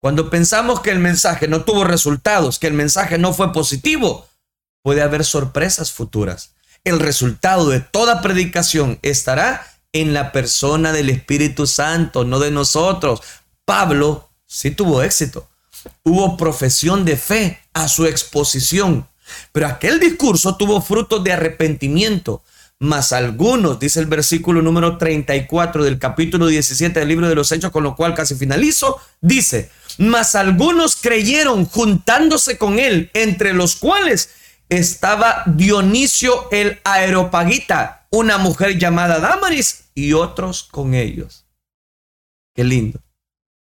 Cuando 0.00 0.30
pensamos 0.30 0.80
que 0.80 0.90
el 0.90 1.00
mensaje 1.00 1.48
no 1.48 1.64
tuvo 1.64 1.84
resultados, 1.84 2.58
que 2.58 2.68
el 2.68 2.74
mensaje 2.74 3.18
no 3.18 3.34
fue 3.34 3.52
positivo, 3.52 4.28
puede 4.82 5.02
haber 5.02 5.24
sorpresas 5.24 5.92
futuras. 5.92 6.54
El 6.84 7.00
resultado 7.00 7.68
de 7.68 7.80
toda 7.80 8.22
predicación 8.22 8.98
estará 9.02 9.66
en 9.92 10.14
la 10.14 10.30
persona 10.30 10.92
del 10.92 11.10
Espíritu 11.10 11.66
Santo, 11.66 12.24
no 12.24 12.38
de 12.38 12.52
nosotros. 12.52 13.20
Pablo 13.64 14.30
sí 14.46 14.70
tuvo 14.70 15.02
éxito. 15.02 15.48
Hubo 16.04 16.36
profesión 16.36 17.04
de 17.04 17.16
fe 17.16 17.60
a 17.72 17.88
su 17.88 18.06
exposición, 18.06 19.08
pero 19.52 19.66
aquel 19.66 19.98
discurso 19.98 20.56
tuvo 20.56 20.80
frutos 20.80 21.24
de 21.24 21.32
arrepentimiento. 21.32 22.42
Mas 22.80 23.12
algunos, 23.12 23.80
dice 23.80 23.98
el 23.98 24.06
versículo 24.06 24.62
número 24.62 24.98
34 24.98 25.82
del 25.82 25.98
capítulo 25.98 26.46
17 26.46 27.00
del 27.00 27.08
libro 27.08 27.28
de 27.28 27.34
los 27.34 27.50
Hechos, 27.50 27.72
con 27.72 27.82
lo 27.82 27.96
cual 27.96 28.14
casi 28.14 28.36
finalizo, 28.36 29.00
dice, 29.20 29.70
mas 29.98 30.36
algunos 30.36 30.94
creyeron 30.94 31.64
juntándose 31.66 32.56
con 32.56 32.78
él, 32.78 33.10
entre 33.14 33.52
los 33.52 33.74
cuales 33.76 34.30
estaba 34.68 35.42
Dionisio 35.46 36.48
el 36.52 36.78
Aeropagita, 36.84 38.06
una 38.10 38.38
mujer 38.38 38.78
llamada 38.78 39.18
Damaris 39.18 39.86
y 39.94 40.12
otros 40.12 40.62
con 40.62 40.94
ellos. 40.94 41.46
Qué 42.54 42.62
lindo. 42.62 43.00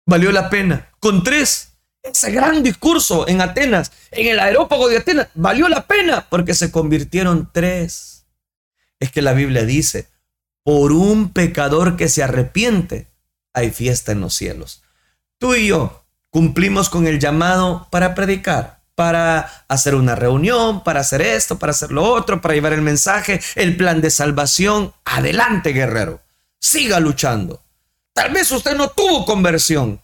Valió 0.06 0.32
la 0.32 0.50
pena. 0.50 0.90
Con 1.00 1.24
tres. 1.24 1.74
Ese 2.04 2.32
gran 2.32 2.64
discurso 2.64 3.28
en 3.28 3.42
Atenas, 3.42 3.92
en 4.10 4.28
el 4.28 4.40
aerópago 4.40 4.90
de 4.90 4.98
Atenas, 4.98 5.28
valió 5.36 5.70
la 5.70 5.86
pena 5.86 6.28
porque 6.30 6.56
se 6.56 6.72
convirtieron 6.72 7.50
tres. 7.54 8.21
Es 9.02 9.12
que 9.12 9.22
la 9.22 9.34
Biblia 9.34 9.66
dice, 9.66 10.08
por 10.64 10.94
un 10.94 11.34
pecador 11.34 11.98
que 11.98 12.08
se 12.08 12.24
arrepiente, 12.24 13.08
hay 13.54 13.72
fiesta 13.72 14.14
en 14.14 14.22
los 14.22 14.34
cielos. 14.34 14.84
Tú 15.38 15.56
y 15.56 15.68
yo 15.68 16.06
cumplimos 16.30 16.90
con 16.90 17.06
el 17.06 17.20
llamado 17.20 17.90
para 17.92 18.16
predicar 18.16 18.82
para 19.02 19.66
hacer 19.68 19.96
una 19.96 20.14
reunión, 20.14 20.84
para 20.84 21.00
hacer 21.00 21.24
esto, 21.24 21.58
para 21.58 21.72
hacer 21.72 21.92
lo 21.92 22.04
otro, 22.04 22.40
para 22.40 22.54
llevar 22.54 22.74
el 22.74 22.84
mensaje, 22.84 23.42
el 23.56 23.76
plan 23.76 24.00
de 24.00 24.12
salvación. 24.12 24.94
Adelante, 25.06 25.72
guerrero. 25.72 26.22
Siga 26.60 27.00
luchando. 27.00 27.64
Tal 28.14 28.32
vez 28.32 28.52
usted 28.52 28.76
no 28.76 28.90
tuvo 28.90 29.26
conversión, 29.26 30.04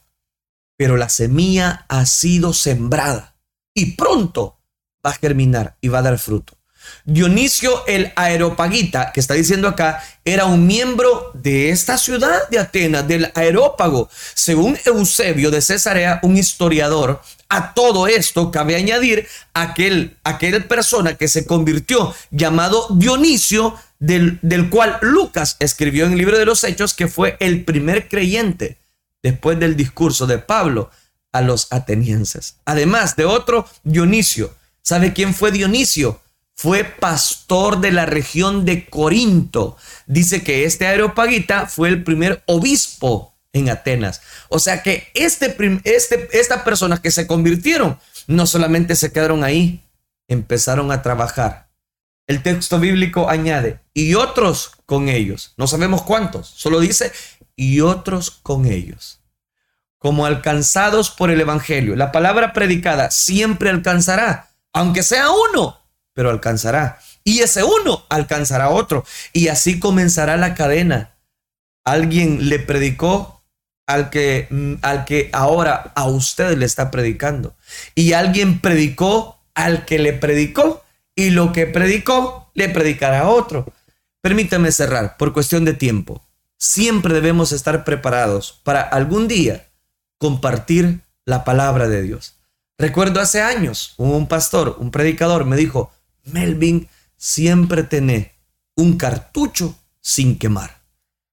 pero 0.77 0.97
la 0.97 1.09
semilla 1.09 1.85
ha 1.89 2.07
sido 2.07 2.53
sembrada 2.53 3.35
y 3.71 3.91
pronto 3.91 4.57
va 5.05 5.11
a 5.11 5.13
germinar 5.13 5.77
y 5.79 5.89
va 5.89 5.99
a 5.99 6.01
dar 6.01 6.17
fruto. 6.17 6.56
Dionisio 7.05 7.85
el 7.87 8.11
Aeropagita, 8.15 9.11
que 9.11 9.19
está 9.19 9.33
diciendo 9.33 9.67
acá, 9.67 10.03
era 10.25 10.45
un 10.45 10.67
miembro 10.67 11.31
de 11.33 11.69
esta 11.69 11.97
ciudad 11.97 12.47
de 12.49 12.59
Atenas, 12.59 13.07
del 13.07 13.31
Aerópago. 13.35 14.09
Según 14.33 14.77
Eusebio 14.85 15.51
de 15.51 15.61
Cesarea, 15.61 16.19
un 16.23 16.37
historiador, 16.37 17.21
a 17.49 17.73
todo 17.73 18.07
esto 18.07 18.51
cabe 18.51 18.75
añadir 18.75 19.27
aquel, 19.53 20.17
aquel 20.23 20.65
persona 20.65 21.15
que 21.15 21.27
se 21.27 21.45
convirtió 21.45 22.13
llamado 22.29 22.87
Dionisio, 22.91 23.75
del, 23.99 24.37
del 24.41 24.69
cual 24.69 24.99
Lucas 25.01 25.55
escribió 25.59 26.05
en 26.05 26.11
el 26.11 26.17
libro 26.19 26.37
de 26.37 26.45
los 26.45 26.63
Hechos 26.63 26.93
que 26.93 27.07
fue 27.07 27.37
el 27.39 27.63
primer 27.63 28.07
creyente 28.09 28.77
después 29.23 29.59
del 29.59 29.75
discurso 29.75 30.27
de 30.27 30.37
Pablo 30.37 30.91
a 31.31 31.41
los 31.41 31.67
atenienses. 31.71 32.57
Además 32.65 33.15
de 33.15 33.25
otro 33.25 33.67
Dionisio. 33.83 34.53
¿Sabe 34.81 35.13
quién 35.13 35.33
fue 35.33 35.51
Dionisio? 35.51 36.21
Fue 36.59 36.83
pastor 36.83 37.81
de 37.81 37.91
la 37.91 38.07
región 38.07 38.65
de 38.65 38.89
Corinto. 38.89 39.77
Dice 40.07 40.43
que 40.43 40.65
este 40.65 40.87
aeropagita 40.87 41.67
fue 41.67 41.87
el 41.89 42.03
primer 42.03 42.41
obispo 42.47 43.37
en 43.53 43.69
Atenas. 43.69 44.21
O 44.49 44.57
sea 44.57 44.81
que 44.81 45.11
este, 45.13 45.55
este, 45.83 46.27
esta 46.31 46.63
persona 46.63 46.99
que 46.99 47.11
se 47.11 47.27
convirtieron 47.27 47.99
no 48.25 48.47
solamente 48.47 48.95
se 48.95 49.11
quedaron 49.11 49.43
ahí, 49.43 49.83
empezaron 50.27 50.91
a 50.91 51.03
trabajar. 51.03 51.69
El 52.25 52.41
texto 52.41 52.79
bíblico 52.79 53.29
añade, 53.29 53.79
y 53.93 54.15
otros 54.15 54.71
con 54.87 55.09
ellos. 55.09 55.53
No 55.57 55.67
sabemos 55.67 56.01
cuántos, 56.01 56.47
solo 56.47 56.79
dice, 56.79 57.11
y 57.55 57.81
otros 57.81 58.31
con 58.31 58.65
ellos. 58.65 59.21
Como 59.99 60.25
alcanzados 60.25 61.11
por 61.11 61.29
el 61.29 61.39
Evangelio. 61.39 61.95
La 61.95 62.11
palabra 62.11 62.51
predicada 62.51 63.11
siempre 63.11 63.69
alcanzará, 63.69 64.49
aunque 64.73 65.03
sea 65.03 65.29
uno, 65.29 65.86
pero 66.17 66.31
alcanzará. 66.31 66.99
Y 67.23 67.41
ese 67.41 67.63
uno 67.63 68.03
alcanzará 68.09 68.71
otro. 68.71 69.05
Y 69.33 69.49
así 69.49 69.79
comenzará 69.79 70.35
la 70.35 70.55
cadena. 70.55 71.15
Alguien 71.85 72.49
le 72.49 72.57
predicó 72.57 73.43
al 73.85 74.09
que, 74.09 74.47
mm, 74.49 74.73
al 74.81 75.05
que 75.05 75.29
ahora 75.31 75.93
a 75.95 76.07
usted 76.07 76.57
le 76.57 76.65
está 76.65 76.89
predicando. 76.89 77.55
Y 77.93 78.13
alguien 78.13 78.61
predicó 78.61 79.39
al 79.53 79.85
que 79.85 79.99
le 79.99 80.13
predicó 80.13 80.83
y 81.15 81.29
lo 81.29 81.53
que 81.53 81.67
predicó 81.67 82.49
le 82.55 82.67
predicará 82.67 83.19
a 83.19 83.29
otro. 83.29 83.71
Permítame 84.23 84.71
cerrar 84.71 85.17
por 85.17 85.33
cuestión 85.33 85.65
de 85.65 85.75
tiempo. 85.75 86.27
Siempre 86.57 87.13
debemos 87.13 87.51
estar 87.51 87.83
preparados 87.83 88.59
para 88.63 88.81
algún 88.81 89.27
día 89.27 89.67
compartir 90.17 91.01
la 91.25 91.43
palabra 91.43 91.87
de 91.87 92.01
Dios. 92.01 92.37
Recuerdo 92.79 93.19
hace 93.19 93.43
años, 93.43 93.93
un 93.97 94.27
pastor, 94.27 94.77
un 94.79 94.89
predicador 94.89 95.45
me 95.45 95.57
dijo, 95.57 95.91
Melvin, 96.27 96.87
siempre 97.17 97.83
tené 97.83 98.35
un 98.75 98.97
cartucho 98.97 99.77
sin 100.01 100.37
quemar. 100.37 100.81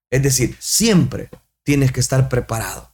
Es 0.09 0.23
decir, 0.23 0.55
siempre 0.59 1.29
tienes 1.63 1.91
que 1.91 1.99
estar 1.99 2.29
preparado. 2.29 2.91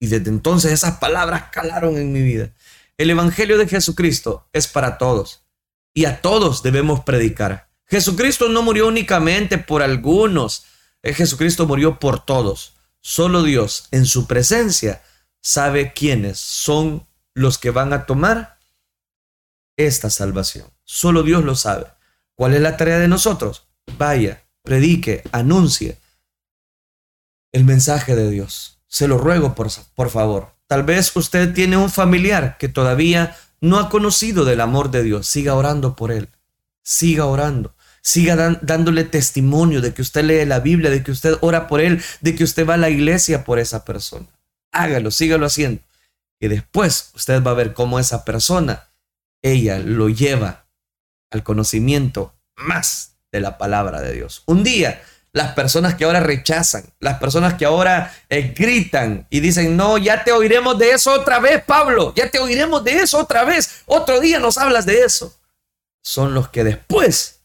Y 0.00 0.06
desde 0.06 0.30
entonces 0.30 0.72
esas 0.72 0.98
palabras 0.98 1.44
calaron 1.52 1.96
en 1.96 2.12
mi 2.12 2.22
vida. 2.22 2.52
El 2.98 3.10
Evangelio 3.10 3.58
de 3.58 3.68
Jesucristo 3.68 4.48
es 4.52 4.68
para 4.68 4.98
todos 4.98 5.44
y 5.94 6.04
a 6.04 6.20
todos 6.20 6.62
debemos 6.62 7.04
predicar. 7.04 7.68
Jesucristo 7.86 8.48
no 8.48 8.62
murió 8.62 8.88
únicamente 8.88 9.58
por 9.58 9.82
algunos, 9.82 10.64
eh, 11.02 11.14
Jesucristo 11.14 11.66
murió 11.66 11.98
por 11.98 12.24
todos. 12.24 12.74
Solo 13.00 13.42
Dios 13.42 13.88
en 13.90 14.06
su 14.06 14.26
presencia 14.26 15.02
sabe 15.40 15.92
quiénes 15.92 16.38
son 16.38 17.06
los 17.34 17.58
que 17.58 17.70
van 17.70 17.92
a 17.92 18.06
tomar 18.06 18.53
esta 19.76 20.10
salvación. 20.10 20.66
Solo 20.84 21.22
Dios 21.22 21.44
lo 21.44 21.56
sabe. 21.56 21.86
¿Cuál 22.34 22.54
es 22.54 22.60
la 22.60 22.76
tarea 22.76 22.98
de 22.98 23.08
nosotros? 23.08 23.68
Vaya, 23.98 24.44
predique, 24.62 25.22
anuncie, 25.32 25.98
el 27.52 27.64
mensaje 27.64 28.16
de 28.16 28.30
Dios. 28.30 28.80
Se 28.88 29.08
lo 29.08 29.18
ruego, 29.18 29.54
por, 29.54 29.68
por 29.94 30.10
favor. 30.10 30.54
Tal 30.66 30.82
vez 30.82 31.14
usted 31.16 31.54
tiene 31.54 31.76
un 31.76 31.90
familiar 31.90 32.56
que 32.58 32.68
todavía 32.68 33.36
no 33.60 33.78
ha 33.78 33.88
conocido 33.88 34.44
del 34.44 34.60
amor 34.60 34.90
de 34.90 35.02
Dios. 35.02 35.26
Siga 35.26 35.54
orando 35.54 35.94
por 35.94 36.10
él. 36.10 36.28
Siga 36.82 37.26
orando. 37.26 37.74
Siga 38.02 38.58
dándole 38.60 39.04
testimonio 39.04 39.80
de 39.80 39.94
que 39.94 40.02
usted 40.02 40.24
lee 40.24 40.44
la 40.44 40.60
Biblia, 40.60 40.90
de 40.90 41.02
que 41.02 41.12
usted 41.12 41.36
ora 41.40 41.68
por 41.68 41.80
él, 41.80 42.02
de 42.20 42.34
que 42.34 42.44
usted 42.44 42.68
va 42.68 42.74
a 42.74 42.78
la 42.78 42.90
iglesia 42.90 43.44
por 43.44 43.58
esa 43.58 43.84
persona. 43.84 44.26
Hágalo, 44.72 45.10
sígalo 45.10 45.46
haciendo. 45.46 45.80
Y 46.40 46.48
después 46.48 47.12
usted 47.14 47.42
va 47.42 47.52
a 47.52 47.54
ver 47.54 47.72
cómo 47.72 47.98
esa 47.98 48.24
persona, 48.24 48.88
ella 49.44 49.78
lo 49.78 50.08
lleva 50.08 50.66
al 51.30 51.44
conocimiento 51.44 52.34
más 52.56 53.18
de 53.30 53.40
la 53.40 53.58
palabra 53.58 54.00
de 54.00 54.12
Dios. 54.12 54.42
Un 54.46 54.64
día 54.64 55.02
las 55.34 55.52
personas 55.52 55.96
que 55.96 56.04
ahora 56.04 56.20
rechazan, 56.20 56.84
las 57.00 57.18
personas 57.18 57.54
que 57.54 57.64
ahora 57.64 58.14
eh, 58.28 58.54
gritan 58.56 59.26
y 59.30 59.40
dicen, 59.40 59.76
no, 59.76 59.98
ya 59.98 60.22
te 60.22 60.30
oiremos 60.32 60.78
de 60.78 60.92
eso 60.92 61.12
otra 61.12 61.40
vez, 61.40 61.62
Pablo, 61.64 62.14
ya 62.14 62.30
te 62.30 62.38
oiremos 62.38 62.84
de 62.84 63.00
eso 63.00 63.18
otra 63.18 63.44
vez, 63.44 63.82
otro 63.86 64.20
día 64.20 64.38
nos 64.38 64.56
hablas 64.56 64.86
de 64.86 65.02
eso. 65.02 65.36
Son 66.02 66.34
los 66.34 66.48
que 66.48 66.62
después 66.62 67.42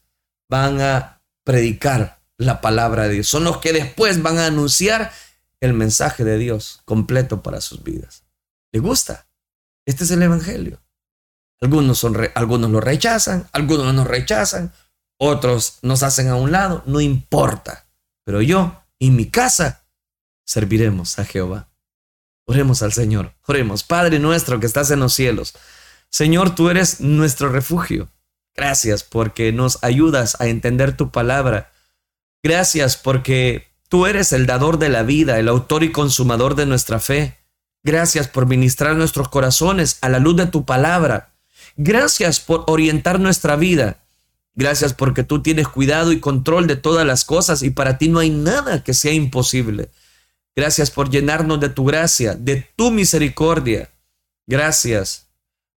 van 0.48 0.80
a 0.80 1.20
predicar 1.44 2.20
la 2.38 2.60
palabra 2.60 3.08
de 3.08 3.14
Dios, 3.14 3.26
son 3.26 3.42
los 3.42 3.58
que 3.58 3.72
después 3.72 4.22
van 4.22 4.38
a 4.38 4.46
anunciar 4.46 5.12
el 5.58 5.74
mensaje 5.74 6.22
de 6.24 6.38
Dios 6.38 6.80
completo 6.84 7.42
para 7.42 7.60
sus 7.60 7.82
vidas. 7.82 8.22
¿Le 8.72 8.78
gusta? 8.78 9.26
Este 9.84 10.04
es 10.04 10.12
el 10.12 10.22
Evangelio. 10.22 10.80
Algunos, 11.60 11.98
son 11.98 12.16
algunos 12.34 12.70
lo 12.70 12.80
rechazan, 12.80 13.48
algunos 13.52 13.92
nos 13.94 14.06
rechazan, 14.06 14.72
otros 15.18 15.78
nos 15.82 16.02
hacen 16.02 16.28
a 16.28 16.36
un 16.36 16.52
lado, 16.52 16.82
no 16.86 17.00
importa. 17.00 17.86
Pero 18.24 18.40
yo 18.40 18.82
y 18.98 19.10
mi 19.10 19.26
casa 19.26 19.84
serviremos 20.44 21.18
a 21.18 21.24
Jehová. 21.24 21.68
Oremos 22.46 22.82
al 22.82 22.92
Señor, 22.92 23.34
oremos. 23.46 23.84
Padre 23.84 24.18
nuestro 24.18 24.58
que 24.58 24.66
estás 24.66 24.90
en 24.90 25.00
los 25.00 25.14
cielos, 25.14 25.54
Señor, 26.10 26.54
tú 26.54 26.70
eres 26.70 27.00
nuestro 27.00 27.50
refugio. 27.50 28.08
Gracias 28.56 29.04
porque 29.04 29.52
nos 29.52 29.82
ayudas 29.84 30.40
a 30.40 30.48
entender 30.48 30.96
tu 30.96 31.10
palabra. 31.10 31.70
Gracias 32.42 32.96
porque 32.96 33.68
tú 33.88 34.06
eres 34.06 34.32
el 34.32 34.46
dador 34.46 34.78
de 34.78 34.88
la 34.88 35.02
vida, 35.02 35.38
el 35.38 35.48
autor 35.48 35.84
y 35.84 35.92
consumador 35.92 36.56
de 36.56 36.66
nuestra 36.66 36.98
fe. 36.98 37.38
Gracias 37.84 38.28
por 38.28 38.46
ministrar 38.46 38.96
nuestros 38.96 39.28
corazones 39.28 39.98
a 40.00 40.08
la 40.08 40.18
luz 40.18 40.36
de 40.36 40.46
tu 40.46 40.64
palabra. 40.64 41.29
Gracias 41.82 42.40
por 42.40 42.64
orientar 42.66 43.18
nuestra 43.18 43.56
vida 43.56 44.00
Gracias 44.54 44.92
porque 44.92 45.22
tú 45.22 45.42
tienes 45.42 45.68
cuidado 45.68 46.12
y 46.12 46.20
control 46.20 46.66
de 46.66 46.76
todas 46.76 47.06
las 47.06 47.24
cosas 47.24 47.62
y 47.62 47.70
para 47.70 47.98
ti 47.98 48.08
no 48.08 48.18
hay 48.18 48.30
nada 48.30 48.82
que 48.82 48.94
sea 48.94 49.12
imposible. 49.12 49.90
Gracias 50.56 50.90
por 50.90 51.08
llenarnos 51.08 51.60
de 51.60 51.68
tu 51.68 51.84
gracia, 51.84 52.34
de 52.34 52.68
tu 52.76 52.90
misericordia. 52.90 53.90
Gracias 54.46 55.28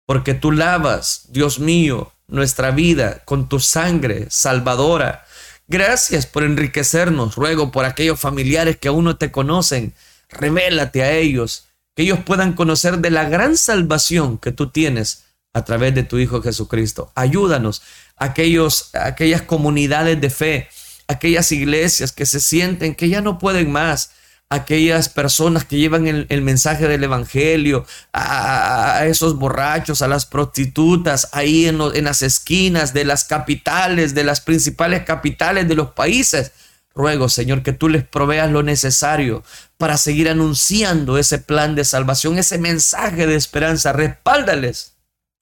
porque 0.05 0.33
tú 0.33 0.51
lavas, 0.51 1.25
Dios 1.29 1.59
mío, 1.59 2.13
nuestra 2.27 2.71
vida 2.71 3.21
con 3.25 3.49
tu 3.49 3.59
sangre 3.59 4.27
salvadora. 4.29 5.25
Gracias 5.67 6.25
por 6.25 6.43
enriquecernos. 6.43 7.35
Ruego 7.35 7.71
por 7.71 7.85
aquellos 7.85 8.19
familiares 8.19 8.77
que 8.77 8.87
aún 8.87 9.03
no 9.03 9.17
te 9.17 9.31
conocen. 9.31 9.93
Revélate 10.29 11.03
a 11.03 11.11
ellos, 11.11 11.65
que 11.93 12.03
ellos 12.03 12.19
puedan 12.25 12.53
conocer 12.53 12.99
de 12.99 13.11
la 13.11 13.25
gran 13.25 13.57
salvación 13.57 14.37
que 14.37 14.51
tú 14.51 14.69
tienes 14.69 15.25
a 15.53 15.63
través 15.65 15.93
de 15.93 16.03
tu 16.03 16.17
Hijo 16.17 16.41
Jesucristo. 16.41 17.11
Ayúdanos, 17.15 17.81
aquellos, 18.17 18.89
aquellas 18.93 19.41
comunidades 19.41 20.19
de 20.21 20.29
fe, 20.29 20.69
aquellas 21.07 21.51
iglesias 21.51 22.11
que 22.11 22.25
se 22.25 22.39
sienten 22.39 22.95
que 22.95 23.09
ya 23.09 23.21
no 23.21 23.37
pueden 23.37 23.71
más, 23.71 24.11
aquellas 24.49 25.09
personas 25.09 25.65
que 25.65 25.77
llevan 25.77 26.07
el, 26.07 26.41
mensaje 26.41 26.87
del 26.87 27.03
Evangelio, 27.03 27.85
a, 28.13 29.05
esos 29.05 29.37
borrachos, 29.37 30.01
a 30.01 30.07
las 30.07 30.25
prostitutas, 30.25 31.29
ahí 31.31 31.67
en, 31.67 31.79
en 31.81 32.03
las 32.03 32.21
esquinas 32.21 32.93
de 32.93 33.05
las 33.05 33.23
capitales, 33.23 34.13
de 34.13 34.23
las 34.23 34.41
principales 34.41 35.03
capitales 35.03 35.67
de 35.67 35.75
los 35.75 35.91
países. 35.91 36.51
Ruego, 36.93 37.29
Señor, 37.29 37.63
que 37.63 37.71
tú 37.71 37.87
les 37.87 38.03
proveas 38.03 38.51
lo 38.51 38.63
necesario 38.63 39.43
para 39.77 39.97
seguir 39.97 40.27
anunciando 40.27 41.17
ese 41.17 41.37
plan 41.39 41.73
de 41.73 41.85
salvación, 41.85 42.37
ese 42.37 42.57
mensaje 42.57 43.27
de 43.27 43.35
esperanza. 43.35 43.93
Respáldales 43.93 44.91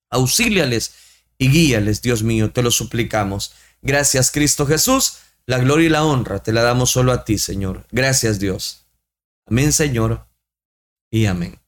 auxíliales 0.09 0.93
y 1.37 1.49
guíales, 1.49 2.01
Dios 2.01 2.23
mío, 2.23 2.51
te 2.51 2.61
lo 2.61 2.71
suplicamos. 2.71 3.53
Gracias, 3.81 4.31
Cristo 4.31 4.65
Jesús. 4.65 5.19
La 5.45 5.57
gloria 5.57 5.87
y 5.87 5.89
la 5.89 6.03
honra 6.03 6.43
te 6.43 6.53
la 6.53 6.61
damos 6.61 6.91
solo 6.91 7.11
a 7.11 7.23
ti, 7.23 7.37
Señor. 7.37 7.87
Gracias, 7.91 8.39
Dios. 8.39 8.85
Amén, 9.47 9.73
Señor. 9.73 10.27
Y 11.09 11.25
amén. 11.25 11.59